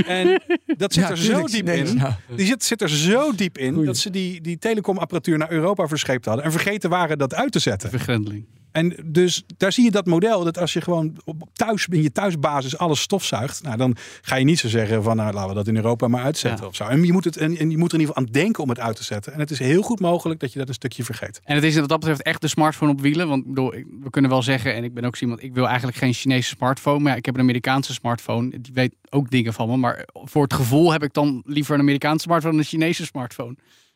[0.05, 0.41] en
[0.77, 2.01] dat zit Ja, er zo diep in.
[2.35, 3.85] Die zit, zit er zo diep in Goeie.
[3.85, 6.45] dat ze die, die telecomapparatuur naar Europa verscheept hadden.
[6.45, 7.89] En vergeten waren dat uit te zetten.
[7.89, 8.45] Vergrendeling.
[8.75, 10.43] En dus daar zie je dat model.
[10.43, 13.63] Dat als je gewoon op thuis, in je thuisbasis alles stofzuigt.
[13.63, 16.23] Nou, dan ga je niet zo zeggen van nou, laten we dat in Europa maar
[16.23, 16.67] uitzetten Ja.
[16.67, 16.83] of zo.
[16.83, 18.69] En je, moet het, en, en je moet er in ieder geval aan denken om
[18.69, 19.33] het uit te zetten.
[19.33, 21.41] En het is heel goed mogelijk dat je dat een stukje vergeet.
[21.43, 23.27] En het is wat dat betreft echt de smartphone op wielen.
[23.27, 23.69] Want bedoel,
[24.01, 26.99] we kunnen wel zeggen, en ik ben ook iemand, ik wil eigenlijk geen Chinese smartphone.
[26.99, 28.49] Maar ja, ik heb een Amerikaanse smartphone.
[28.49, 29.77] Die weet ook dingen van me.
[29.77, 33.55] Maar voor het gevoel heb ik dan liever een Amerikaanse smartphone dan een Chinese smartphone.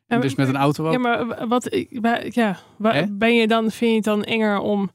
[0.10, 0.92] En Ja, dus met een auto ook.
[0.92, 2.60] Ja, maar wat, wa- ja,
[3.10, 4.90] ben je dan, vind je het dan enger om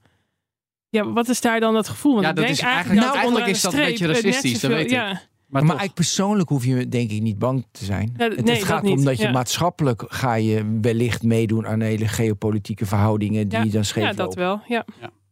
[0.88, 2.12] Ja, wat is daar dan het gevoel?
[2.12, 4.06] Want Ja, ik dat denk is eigenlijk, eigenlijk- dat nou, eigenlijk is dat een beetje
[4.28, 4.90] racistisch, dat weet ik.
[4.90, 5.04] Ja.
[5.06, 8.14] Maar, Maar eigenlijk persoonlijk hoef je denk ik niet bang te zijn.
[8.16, 9.30] Ja, het, nee, het dat gaat niet, om dat je ja.
[9.30, 14.18] maatschappelijk ga je wellicht meedoen aan hele geopolitieke verhoudingen die Ja, dan scheef ja, dat
[14.18, 14.38] lopen.
[14.38, 14.60] wel.
[14.68, 14.84] Ja.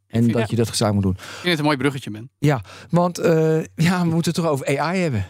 [0.06, 0.46] En dat ja.
[0.48, 1.24] je dat gezamenlijk moet doen.
[1.26, 2.30] Ik vind het een mooi bruggetje, Ben.
[2.90, 5.26] Want eh, ja, we moeten het toch over AI hebben.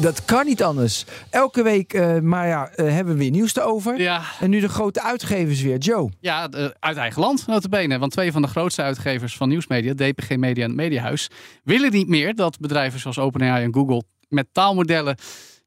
[0.00, 1.04] Dat kan niet anders.
[1.30, 4.00] Elke week, eh, maar ja, eh, hebben we weer nieuws erover.
[4.00, 5.78] Ja, En nu de grote uitgevers weer.
[5.78, 6.10] Joe.
[6.20, 6.48] ja
[6.80, 7.98] uit eigen land, notabene.
[7.98, 11.30] Want twee van de grootste uitgevers van nieuwsmedia, DPG Media en het Mediahuis,
[11.64, 15.16] willen niet meer dat bedrijven zoals OpenAI en Google met taalmodellen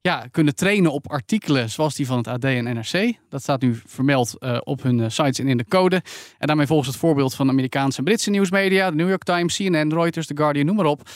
[0.01, 3.13] ja, kunnen trainen op artikelen zoals die van het AD en NRC.
[3.30, 6.03] Dat staat nu vermeld eh, op hun sites en in de code.
[6.38, 9.93] En daarmee volgens het voorbeeld van Amerikaanse en Britse nieuwsmedia, de New York Times, CNN,
[9.93, 11.09] Reuters, The Guardian, noem maar op.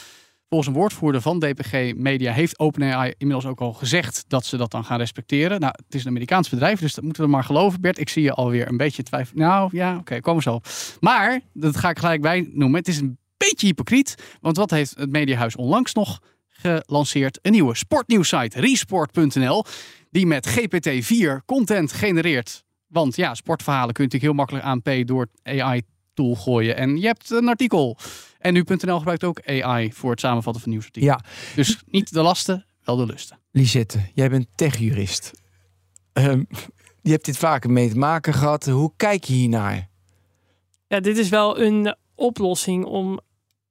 [0.54, 4.72] Volgens een woordvoerder van DPG Media heeft OpenAI inmiddels ook al gezegd dat ze dat
[4.72, 5.60] dan gaan respecteren.
[5.60, 7.82] Nou, het is een Amerikaans bedrijf, dus dat moeten we maar geloven.
[7.82, 9.43] Bert, ik zie je alweer een beetje twijfelen.
[9.43, 10.60] Nou ja, oké, komen we zo.
[10.99, 14.38] Maar, dat ga ik gelijk bij noemen, het is een beetje hypocriet.
[14.41, 17.39] Want wat heeft het Mediahuis onlangs nog gelanceerd?
[17.41, 19.66] Een nieuwe sportnieuwsite, resport.nl,
[20.10, 22.64] die met GPT-4 content genereert.
[22.88, 26.78] Want ja, sportverhalen kun je heel makkelijk aan P door AI-tool gooien.
[26.78, 27.97] En je hebt een artikel.
[28.44, 31.22] En nu.nl gebruikt ook AI voor het samenvatten van nieuwsartikelen.
[31.24, 33.39] Ja, Dus niet de lasten, wel de lusten.
[33.52, 35.32] Lisette, jij bent techjurist.
[36.14, 36.44] Ehm,
[37.02, 38.66] je hebt dit vaker mee te maken gehad.
[38.66, 39.89] Hoe kijk je hiernaar?
[40.88, 43.20] ja, dit is wel een oplossing om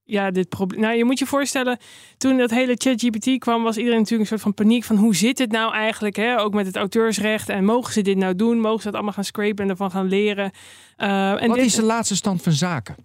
[0.04, 0.80] ja, dit probleem.
[0.80, 1.78] Nou, je moet je voorstellen,
[2.16, 5.38] toen dat hele ChatGPT kwam, was iedereen natuurlijk een soort van paniek van hoe zit
[5.38, 6.16] het nou eigenlijk?
[6.16, 6.40] Hè?
[6.40, 7.48] Ook met het auteursrecht.
[7.48, 8.60] En mogen ze dit nou doen?
[8.60, 10.50] Mogen ze dat allemaal gaan scrapen en ervan gaan leren?
[10.96, 12.96] Eh, en Wat dit, is de laatste stand van zaken?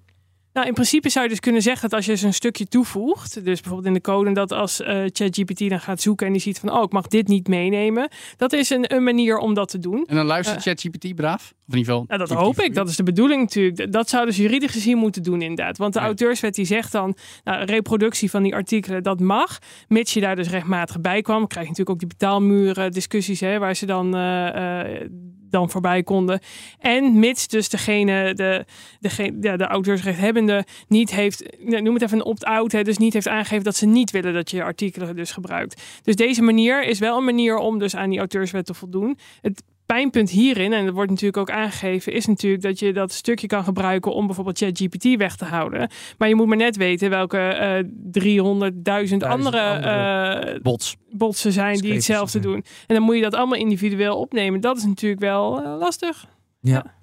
[0.57, 3.33] Nou, in principe zou je dus kunnen zeggen dat als je dus een stukje toevoegt,
[3.33, 6.59] dus bijvoorbeeld in de code, dat als eh, ChatGPT dan gaat zoeken en die ziet
[6.59, 9.79] van, oh, ik mag dit niet meenemen, dat is een, een manier om dat te
[9.79, 10.05] doen.
[10.07, 10.63] En dan luistert Eh.
[10.63, 11.53] ChatGPT braaf?
[11.67, 12.05] Of in ieder geval...
[12.17, 12.73] Nou, dat hoop ik.
[12.73, 13.91] Dat is de bedoeling natuurlijk.
[13.91, 15.77] Dat zouden ze juridisch gezien moeten doen, inderdaad.
[15.77, 16.05] Want de Ja.
[16.05, 19.59] auteurswet die zegt dan, nou, reproductie van die artikelen, dat mag.
[19.87, 21.47] Mits je daar dus rechtmatig bij kwam.
[21.47, 25.09] Krijg je natuurlijk ook die betaalmuren, discussies, hè, waar ze dan, eh, eh,
[25.49, 26.39] dan voorbij konden.
[26.79, 28.65] En mits dus degene, de,
[28.99, 33.27] degene ja, de auteursrechthebbende, niet heeft, noem het even een opt-out, hè, dus niet heeft
[33.27, 35.81] aangegeven dat ze niet willen dat je je artikelen dus gebruikt.
[36.01, 39.17] Dus deze manier is wel een manier om dus aan die auteurswet te voldoen.
[39.41, 43.47] Het pijnpunt hierin, en dat wordt natuurlijk ook aangegeven, is natuurlijk dat je dat stukje
[43.47, 45.89] kan gebruiken om bijvoorbeeld ChatGPT weg te houden.
[46.17, 50.95] Maar je moet maar net weten welke eh 300.000 andere, andere eh, Bots.
[51.11, 52.43] botsen zijn die hetzelfde zijn.
[52.43, 52.63] doen.
[52.87, 54.61] En dan moet je dat allemaal individueel opnemen.
[54.61, 56.25] Dat is natuurlijk wel eh, lastig.
[56.61, 56.96] Ja.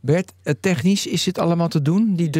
[0.00, 2.14] Bert, eh, technisch is dit allemaal te doen?
[2.14, 2.30] Die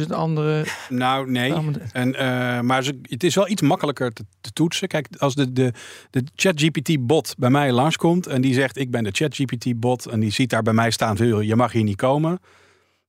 [0.00, 0.66] 300.000 andere...
[0.88, 1.54] Nou, nee.
[1.92, 4.88] En, eh, maar het is wel iets makkelijker te, te toetsen.
[4.88, 5.72] Kijk, als de, de,
[6.10, 10.06] de ChatGPT-bot bij mij langskomt en die zegt: Ik ben de ChatGPT-bot.
[10.06, 12.38] En die ziet daar bij mij staan: "Wil, Je mag hier niet komen.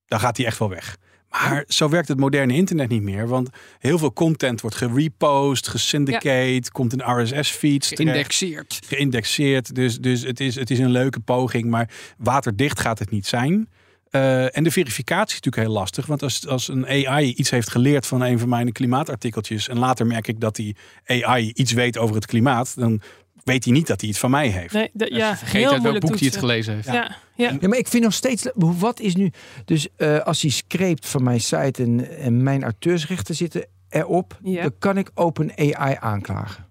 [0.05, 0.97] Dan gaat hij echt wel weg.
[1.29, 3.27] Maar zo werkt het moderne internet niet meer.
[3.27, 3.49] Want
[3.79, 7.87] heel veel content wordt gerepost, gesyndicate, komt in RSS-feeds.
[7.87, 8.79] Geïndexeerd.
[8.85, 9.75] geïndexeerd.
[9.75, 13.69] Dus, dus het, is, het is een leuke poging, maar waterdicht gaat het niet zijn.
[14.09, 16.05] Eh, en de verificatie is natuurlijk heel lastig.
[16.05, 19.67] Want als, als een AI iets heeft geleerd van een van mijn klimaatartikeltjes.
[19.67, 20.75] en later merk ik dat die
[21.05, 22.73] AI iets weet over het klimaat.
[22.75, 23.01] dan
[23.43, 24.73] weet hij niet dat hij iets van mij heeft.
[24.73, 26.85] Nee, dat, Ja, ja, vergeet heel uit welk boek hij het gelezen heeft.
[26.87, 27.57] Ja, ja.
[27.61, 28.47] Ja, maar ik vind nog steeds...
[28.55, 29.31] Wat is nu...
[29.65, 34.39] Dus eh, als hij screept van mijn site en, en mijn auteursrechten zitten erop...
[34.43, 34.61] Ja.
[34.61, 36.67] dan kan ik OpenAI aanklagen.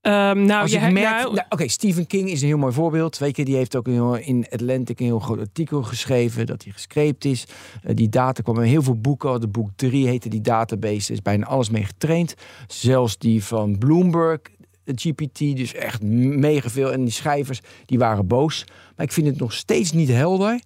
[0.00, 2.58] Ehm, nou, Als je ik hebt- merk, nou, nou, Oké, Stephen King is een heel
[2.58, 3.18] mooi voorbeeld.
[3.18, 6.72] Weet je, die heeft ook heel, in Atlantic een heel groot artikel geschreven dat hij
[6.72, 7.44] gescreept is.
[7.82, 9.40] Eh, die data kwamen in heel veel boeken.
[9.40, 11.06] De boek 3 heette die database.
[11.06, 12.34] Er is bijna alles mee getraind.
[12.66, 14.40] Zelfs die van Bloomberg,
[14.84, 16.92] GPT, dus echt mega veel.
[16.92, 18.64] En die schrijvers, die waren boos.
[18.96, 20.60] Maar ik vind het nog steeds niet helder.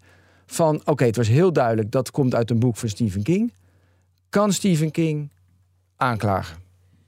[0.47, 3.53] Van, oké, het was heel duidelijk, dat komt uit een boek van Stephen King.
[4.29, 5.31] Kan Stephen King
[5.97, 6.66] aanklagen?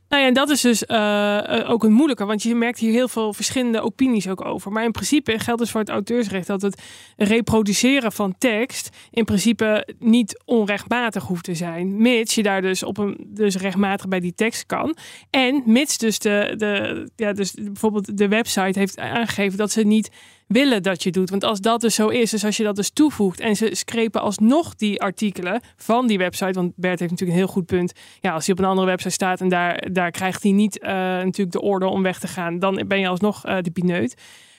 [0.09, 2.92] Nou ja, en dat is dus eh, eh, ook een moeilijke, want je merkt hier
[2.92, 4.72] heel veel verschillende opinies ook over.
[4.72, 6.82] Maar in principe geldt dus voor het auteursrecht dat het
[7.16, 12.98] reproduceren van tekst in principe niet onrechtmatig hoeft te zijn, mits je daar dus op
[12.98, 14.96] een dus rechtmatig bij die tekst kan.
[15.30, 20.11] En mits dus de, de ja, dus bijvoorbeeld de website heeft aangegeven dat ze niet
[20.49, 21.30] willen dat je doet.
[21.30, 24.20] Want als dat dus zo is, dus als je dat dus toevoegt en ze screpen
[24.20, 27.92] alsnog die artikelen van die website, want Bert heeft natuurlijk een heel goed punt.
[28.20, 30.92] Ja, als hij op een andere website staat en daar, daar krijgt hij niet eh,
[30.92, 34.16] natuurlijk de orde om weg te gaan, dan ben je alsnog eh, de pineut.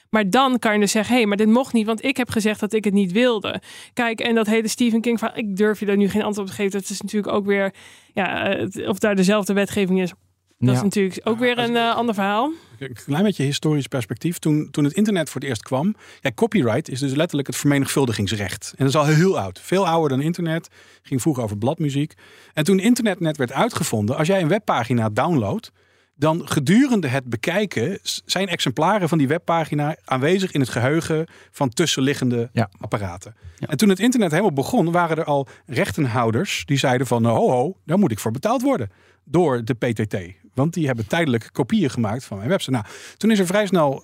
[0.10, 2.30] Maar dan kan je dus zeggen, hé, hey, maar dit mocht niet, want ik heb
[2.30, 3.62] gezegd dat ik het niet wilde.
[3.94, 6.56] Kijk, en dat hele Stephen King van, ik durf je daar nu geen antwoord op
[6.56, 6.80] te geven.
[6.80, 7.74] Dat is natuurlijk ook weer,
[8.14, 10.14] ja, eh, of daar dezelfde wetgeving is
[10.60, 10.76] Dat Ja.
[10.76, 12.52] is natuurlijk ook weer een eh, ander verhaal.
[12.80, 14.38] Een klein beetje historisch perspectief.
[14.40, 15.96] Toen, toen het internet voor het eerst kwam.
[16.22, 18.74] Ja, copyright is dus letterlijk het vermenigvuldigingsrecht.
[18.78, 19.60] En dat is al heel oud.
[19.62, 20.68] Veel ouder dan internet.
[21.02, 22.14] Ging vroeger over bladmuziek.
[22.54, 24.18] En toen internet net werd uitgevonden.
[24.18, 25.72] Als jij een webpagina downloadt.
[26.16, 32.50] Dan gedurende het bekijken zijn exemplaren van die webpagina aanwezig in het geheugen van tussenliggende
[32.54, 32.70] Ja.
[32.80, 33.36] apparaten.
[33.56, 33.68] Ja.
[33.68, 37.78] En toen het internet helemaal begon, waren er al rechtenhouders die zeiden van ho ho,
[37.86, 38.90] daar moet ik voor betaald worden
[39.24, 40.18] door de PTT.
[40.60, 42.72] Want die hebben tijdelijk kopieën gemaakt van mijn website.
[42.72, 42.86] Nou,
[43.18, 44.04] toen is er vrij snel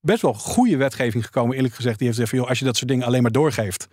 [0.00, 1.98] best wel goede wetgeving gekomen, eerlijk gezegd.
[1.98, 3.88] Die heeft gezegd van, joh, als je dat soort dingen alleen maar doorgeeft,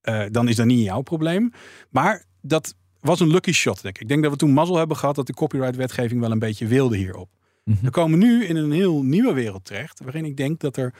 [0.00, 1.52] eh, dan is dat niet jouw probleem.
[1.90, 4.02] Maar dat was een lucky shot, denk ik.
[4.02, 6.96] Ik denk dat we toen mazzel hebben gehad dat de copyright-wetgeving wel een beetje wilde
[6.96, 7.28] hierop.
[7.64, 7.84] Mhm.
[7.84, 10.94] We komen nu in een heel nieuwe wereld terecht, waarin ik denk dat er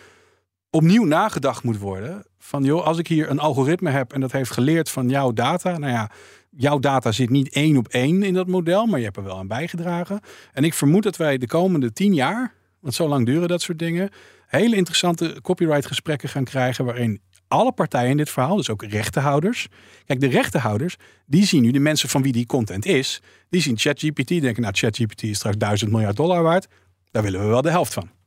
[0.70, 2.24] opnieuw nagedacht moet worden.
[2.38, 5.78] Van joh, als ik hier een algoritme heb en dat heeft geleerd van jouw data.
[5.78, 6.10] Nou ja,
[6.50, 9.38] jouw data zit niet één op één in dat model, maar je hebt er wel
[9.38, 10.20] aan bijgedragen.
[10.52, 13.78] En ik vermoed dat wij de komende tien jaar, want zo lang duren dat soort
[13.78, 14.10] dingen,
[14.46, 16.84] hele interessante copyright gesprekken gaan krijgen.
[16.84, 19.68] Waarin alle partijen in dit verhaal, dus ook rechtenhouders.
[20.04, 20.96] Kijk, de rechtenhouders,
[21.26, 23.22] die zien nu de mensen van wie die content is.
[23.48, 26.66] Die zien ChatGPT, denken nou ChatGPT is straks duizend miljard dollar waard.
[27.10, 28.17] Daar willen we wel de helft van.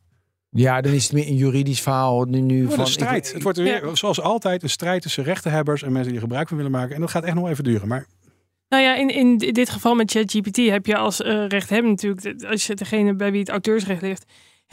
[0.54, 2.86] Ja, dan is het meer een juridisch verhaal nu, nu Het wordt van...
[2.86, 3.28] een strijd.
[3.28, 6.48] ik- het wordt weer, zoals altijd, een strijd tussen rechtenhebbers en mensen die er gebruik
[6.48, 6.96] van willen maken.
[6.96, 7.88] En dat gaat echt nog even duren.
[7.88, 8.06] Maar
[8.70, 12.68] Nou ja, in, in dit geval met ChatGPT heb je als eh rechthebber natuurlijk, als
[12.68, 14.26] je degene bij wie het auteursrecht ligt,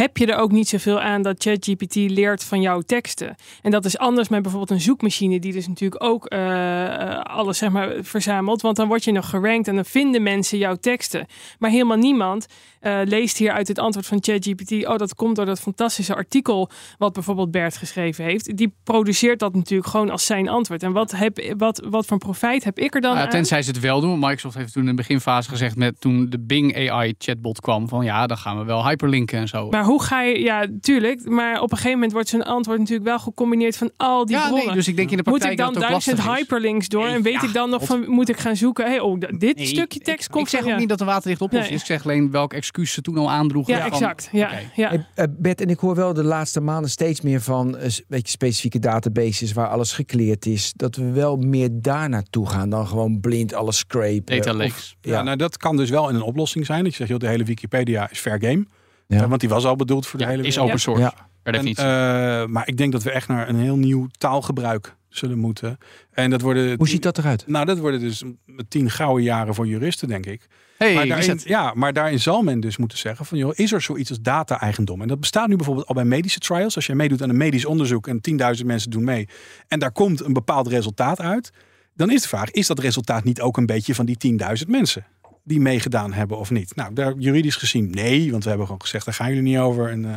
[0.02, 3.34] heb je er ook niet zoveel aan dat ChatGPT leert van jouw teksten.
[3.62, 7.58] En dat is anders met bijvoorbeeld een zoekmachine, die dus natuurlijk ook eh, eh, alles
[7.58, 8.62] zeg maar verzamelt.
[8.62, 11.26] Want dan word je nog gerankt en dan vinden mensen jouw teksten.
[11.58, 12.46] Maar helemaal niemand
[12.80, 14.86] eh, leest hier uit het antwoord van ChatGPT.
[14.86, 18.56] Oh, dat komt door dat fantastische artikel wat bijvoorbeeld Bert geschreven heeft.
[18.56, 20.82] Die produceert dat natuurlijk gewoon als zijn antwoord.
[20.82, 23.28] En wat, heb, wat, wat voor profijt heb ik er dan Ja, aan?
[23.28, 24.18] tenzij ze het wel doen.
[24.18, 28.04] Microsoft heeft toen in de beginfase gezegd met toen de Bing AI chatbot kwam van
[28.04, 29.68] ja, dan gaan we wel hyperlinken en zo.
[29.68, 31.28] Maar hoe ga je, ja, tuurlijk.
[31.28, 34.42] Maar op een gegeven moment wordt zijn antwoord natuurlijk wel gecombineerd van al die ja,
[34.46, 34.66] bronnen.
[34.66, 37.22] nee, dus ik denk in de moet praktijk ik dan duizend hyperlinks door Nee, en
[37.22, 37.88] weet ja, ik dan nog God.
[37.88, 38.84] van moet ik gaan zoeken?
[38.86, 40.80] Hey, oh, dit Nee, stukje tekst ik, komt Ik zeg van ook ja.
[40.80, 41.82] niet dat de waterlicht oplossing Nee.
[41.82, 41.88] is.
[41.90, 43.74] Ik zeg alleen welk excuus ze toen al aandroegen.
[43.74, 44.28] Ja, van, exact.
[44.32, 44.88] Ja, ja.
[44.88, 48.02] Hey, eh, Bert, en ik hoor wel de laatste maanden steeds meer van eh, s-
[48.08, 50.72] weet je, specifieke databases waar alles gekleerd is.
[50.76, 54.22] Dat we wel meer daar naartoe gaan dan gewoon blind alles scrapen.
[54.24, 54.96] Data Of- lakes.
[55.00, 55.12] ja.
[55.12, 55.22] Ja.
[55.22, 56.82] nou, dat kan dus wel in een oplossing zijn.
[56.82, 58.66] Dat je zegt, joh, de hele Wikipedia is fair game.
[59.08, 59.22] Ja.
[59.22, 60.66] Eh, want die was al bedoeld voor de hele is wereld.
[60.66, 61.02] open source.
[61.02, 61.12] Ja.
[61.42, 61.84] Per En, definitie.
[61.84, 65.78] eh, maar ik denk dat we echt naar een heel nieuw taalgebruik zullen moeten.
[66.10, 66.76] En dat worden.
[66.78, 67.44] Hoe ziet dat eruit?
[67.46, 68.22] Nou, dat worden dus
[68.68, 70.46] tien gouden jaren voor juristen, denk ik.
[70.78, 71.42] hey, maar, is daarin, het?
[71.44, 75.02] ja, maar daarin zal men dus moeten zeggen van, joh, is er zoiets als data-eigendom?
[75.02, 76.74] En dat bestaat nu bijvoorbeeld al bij medische trials.
[76.76, 78.20] Als jij meedoet aan een medisch onderzoek en
[78.60, 79.28] 10.000 mensen doen mee
[79.68, 81.50] en daar komt een bepaald resultaat uit,
[81.94, 85.06] dan is de vraag, is dat resultaat niet ook een beetje van die 10.000 mensen
[85.48, 86.76] die meegedaan hebben of niet?
[86.76, 89.90] Nou, daar juridisch gezien nee, want we hebben gewoon gezegd, daar gaan jullie niet over
[89.90, 90.16] en eh,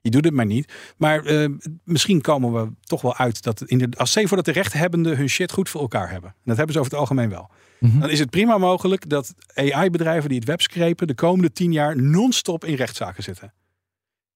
[0.00, 0.72] je doet het maar niet.
[0.96, 1.48] Maar eh,
[1.84, 5.28] misschien komen we toch wel uit dat in de, als voor dat de rechthebbenden hun
[5.28, 6.30] shit goed voor elkaar hebben.
[6.30, 7.50] En dat hebben ze over het algemeen wel.
[7.80, 7.98] Mhm.
[7.98, 12.02] Dan is het prima mogelijk dat AI-bedrijven die het web scrapen de komende tien jaar
[12.02, 13.52] non-stop in rechtszaken zitten.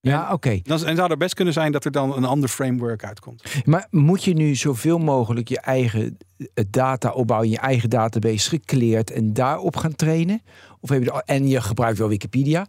[0.03, 0.61] Ja, oké.
[0.62, 3.64] Dan, en zou er best kunnen zijn dat er dan een ander framework uitkomt.
[3.64, 9.11] Maar moet je nu zoveel mogelijk je eigen eh, data opbouwen, je eigen database gekleerd
[9.11, 10.42] en daarop gaan trainen?
[10.80, 12.66] Of heb je en je gebruikt wel Wikipedia.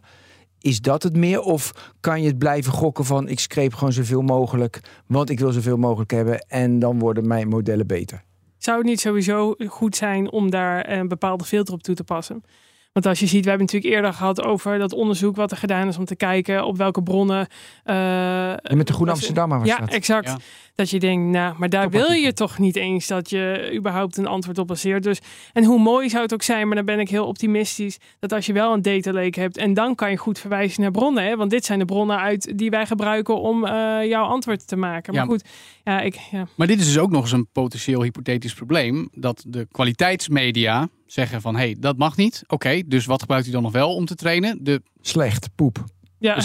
[0.58, 1.40] Is dat het meer?
[1.40, 5.52] Of kan je het blijven gokken van ik screep gewoon zoveel mogelijk, want ik wil
[5.52, 8.24] zoveel mogelijk hebben en dan worden mijn modellen beter?
[8.58, 12.42] Zou het niet sowieso goed zijn om daar een bepaalde filter op toe te passen?
[12.94, 15.88] Want als je ziet, we hebben natuurlijk eerder gehad over dat onderzoek wat er gedaan
[15.88, 17.46] is om te kijken op welke bronnen.
[17.84, 19.90] eh, En met de Groene Amsterdammer was Ja, dat.
[19.90, 20.26] exact.
[20.28, 20.38] Ja.
[20.74, 24.26] Dat je denkt, nou, maar daar wil je toch niet eens dat je überhaupt een
[24.26, 25.02] antwoord op baseert.
[25.02, 25.18] Dus,
[25.52, 28.46] en hoe mooi zou het ook zijn, maar dan ben ik heel optimistisch, dat als
[28.46, 31.24] je wel een data lake hebt en dan kan je goed verwijzen naar bronnen.
[31.24, 31.36] Hè?
[31.36, 33.72] Want dit zijn de bronnen uit die wij gebruiken om eh,
[34.08, 35.14] jouw antwoord te maken.
[35.14, 35.28] Maar Ja.
[35.28, 35.44] goed,
[35.84, 36.46] ja, ik, ja.
[36.54, 39.08] Maar dit is dus ook nog eens een potentieel hypothetisch probleem.
[39.14, 41.54] Dat de kwaliteitsmedia zeggen van...
[41.56, 42.42] hé, hey, dat mag niet.
[42.46, 44.58] Oké, dus wat gebruikt u dan nog wel om te trainen?
[44.64, 45.84] De, Slecht, poep.
[46.18, 46.36] Ja.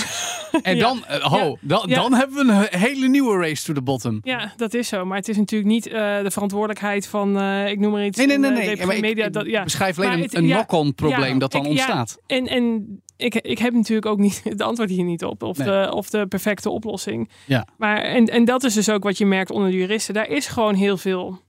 [0.61, 0.81] en Ja.
[0.81, 1.95] dan, eh, ho, dan, Ja.
[1.95, 4.19] dan hebben we een hele nieuwe race to the bottom.
[4.21, 5.05] Ja, dat is zo.
[5.05, 8.17] Maar het is natuurlijk niet eh, de verantwoordelijkheid van, eh, ik noem maar iets.
[8.17, 8.51] Nee, nee, nee.
[8.51, 8.59] nee.
[8.59, 9.25] eh, Ja, ik, media.
[9.25, 9.63] ik dat, ja.
[9.63, 12.17] beschrijf alleen Maar een, ja, knock-on probleem ja, dat dan ik- ja, ontstaat.
[12.27, 12.85] En, en
[13.17, 15.43] ik, ik heb natuurlijk ook niet het antwoord hier niet op.
[15.43, 15.67] Of, Nee.
[15.67, 17.29] de, of de perfecte oplossing.
[17.45, 17.67] Ja.
[17.77, 20.13] Maar, en, en dat is dus ook wat je merkt onder de juristen.
[20.13, 21.39] Daar is gewoon heel veel.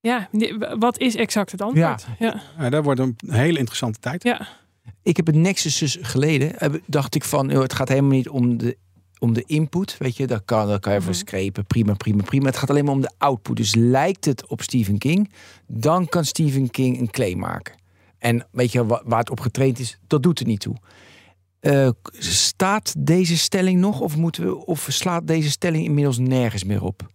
[0.00, 0.28] Ja,
[0.78, 2.06] wat is exact het antwoord?
[2.18, 2.42] Ja.
[2.58, 4.22] Ja, dat wordt een hele interessante tijd.
[4.22, 4.48] Ja.
[5.02, 6.52] Ik heb een Nexus dus geleden.
[6.56, 8.76] heb- Dacht ik van, het gaat helemaal niet om de,
[9.18, 9.96] om de input.
[9.98, 11.18] Weet je, daar kan, daar kan je voor Mhm.
[11.18, 11.66] screpen.
[11.66, 12.46] Prima, prima, prima.
[12.46, 13.56] Het gaat alleen maar om de output.
[13.56, 15.32] Dus lijkt het op Stephen King,
[15.66, 17.74] dan kan Stephen King een claim maken.
[18.18, 20.76] En weet je wa- waar het op getraind is, dat doet er niet toe.
[21.60, 21.88] Eh,
[22.18, 27.10] staat deze stelling nog of, moeten we, of slaat deze stelling inmiddels nergens meer op?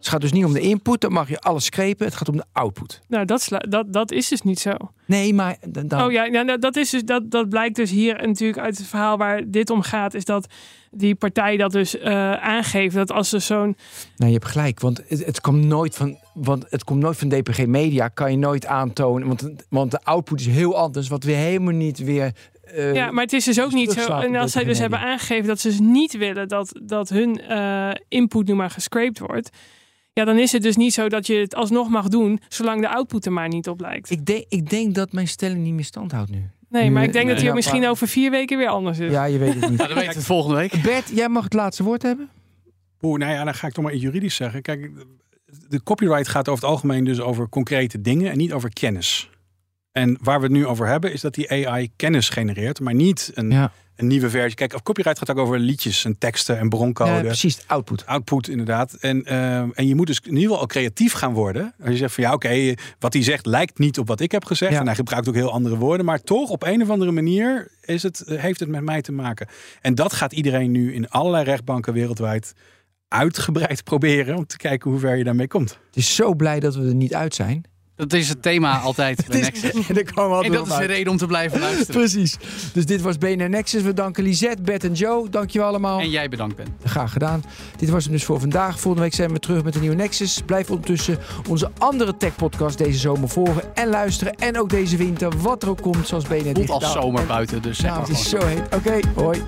[0.00, 2.06] Het gaat dus niet om de input, dan mag je alles screpen.
[2.06, 3.00] Het gaat om de output.
[3.08, 4.70] Nou, dat, sla- dat, dat is dus niet zo.
[5.06, 8.58] Nee, maar dan, Oh ja, nou, dat, is dus, dat, dat blijkt dus hier natuurlijk
[8.58, 10.14] uit het verhaal waar dit om gaat.
[10.14, 10.46] Is dat
[10.90, 13.76] die partij dat dus eh, aangeeft dat als ze zo'n.
[14.16, 17.28] Nou, je hebt gelijk, want het, het komt nooit van, want het komt nooit van
[17.28, 21.36] DPG Media, kan je nooit aantonen, want, want de output is heel anders, wat weer
[21.36, 22.32] helemaal niet weer.
[22.62, 24.18] eh, ja, maar het is dus ook dus niet zo.
[24.18, 27.90] En als zij dus hebben aangegeven dat ze dus niet willen dat, dat hun eh,
[28.08, 29.50] input nu maar gescraped wordt.
[30.20, 32.88] Ja, dan is het dus niet zo dat je het alsnog mag doen, zolang de
[32.88, 34.10] output er maar niet op lijkt.
[34.10, 36.50] Ik denk, ik denk dat mijn stelling niet meer stand houdt nu.
[36.68, 37.32] Nee, maar ik denk Nee.
[37.34, 39.10] dat hij Ja, misschien maar- over vier weken weer anders is.
[39.10, 39.78] Ja, je weet het niet.
[39.78, 40.82] Nou, dan weten we het volgende week.
[40.82, 42.28] Bert, jij mag het laatste woord hebben.
[43.02, 44.62] Oeh, nou ja, dan ga ik toch maar iets juridisch zeggen.
[44.62, 44.90] Kijk,
[45.68, 49.30] de copyright gaat over het algemeen dus over concrete dingen en niet over kennis.
[49.92, 53.30] En waar we het nu over hebben, is dat die AI kennis genereert, maar niet
[53.34, 54.54] een, Ja, een nieuwe versie.
[54.54, 57.10] Kijk, of copyright gaat ook over liedjes en teksten en broncode.
[57.10, 58.06] ja precies, output.
[58.06, 58.94] Output inderdaad.
[58.94, 61.74] En, eh, en je moet dus in ieder geval al creatief gaan worden.
[61.80, 64.44] Als je zegt van ja, oké, wat hij zegt lijkt niet op wat ik heb
[64.44, 64.72] gezegd.
[64.72, 64.78] Ja.
[64.78, 66.06] En hij gebruikt ook heel andere woorden.
[66.06, 69.12] Maar toch, op een of andere manier is het, eh, heeft het met mij te
[69.12, 69.48] maken.
[69.80, 72.52] En dat gaat iedereen nu in allerlei rechtbanken wereldwijd
[73.08, 74.36] uitgebreid proberen.
[74.36, 75.70] Om te kijken hoe ver je daarmee komt.
[75.86, 77.64] Het is zo blij dat we er niet uit zijn.
[78.00, 79.70] Dat is het thema altijd bij Nexus.
[79.88, 79.96] En,
[80.42, 80.90] En dat is de uit.
[80.90, 82.00] reden om te blijven luisteren.
[82.00, 82.36] Precies.
[82.72, 83.82] Dus dit was BNR Nexus.
[83.82, 85.28] We danken Lisette, Bert en Joe.
[85.28, 85.98] Dankjewel allemaal.
[86.00, 86.66] En jij bedankt, Ben.
[86.84, 87.42] Graag gedaan.
[87.76, 88.80] Dit was hem dus voor vandaag.
[88.80, 90.40] Volgende week zijn we terug met een nieuwe Nexus.
[90.46, 94.34] Blijf ondertussen onze andere tech-podcast deze zomer volgen en luisteren.
[94.34, 96.80] En ook deze winter, wat er ook komt, zoals BNR Het voelt Digitaal.
[96.82, 98.74] als zomer En- buiten, dus zeg Nou, maar het is zo heet.
[98.74, 99.40] Oké, hoi.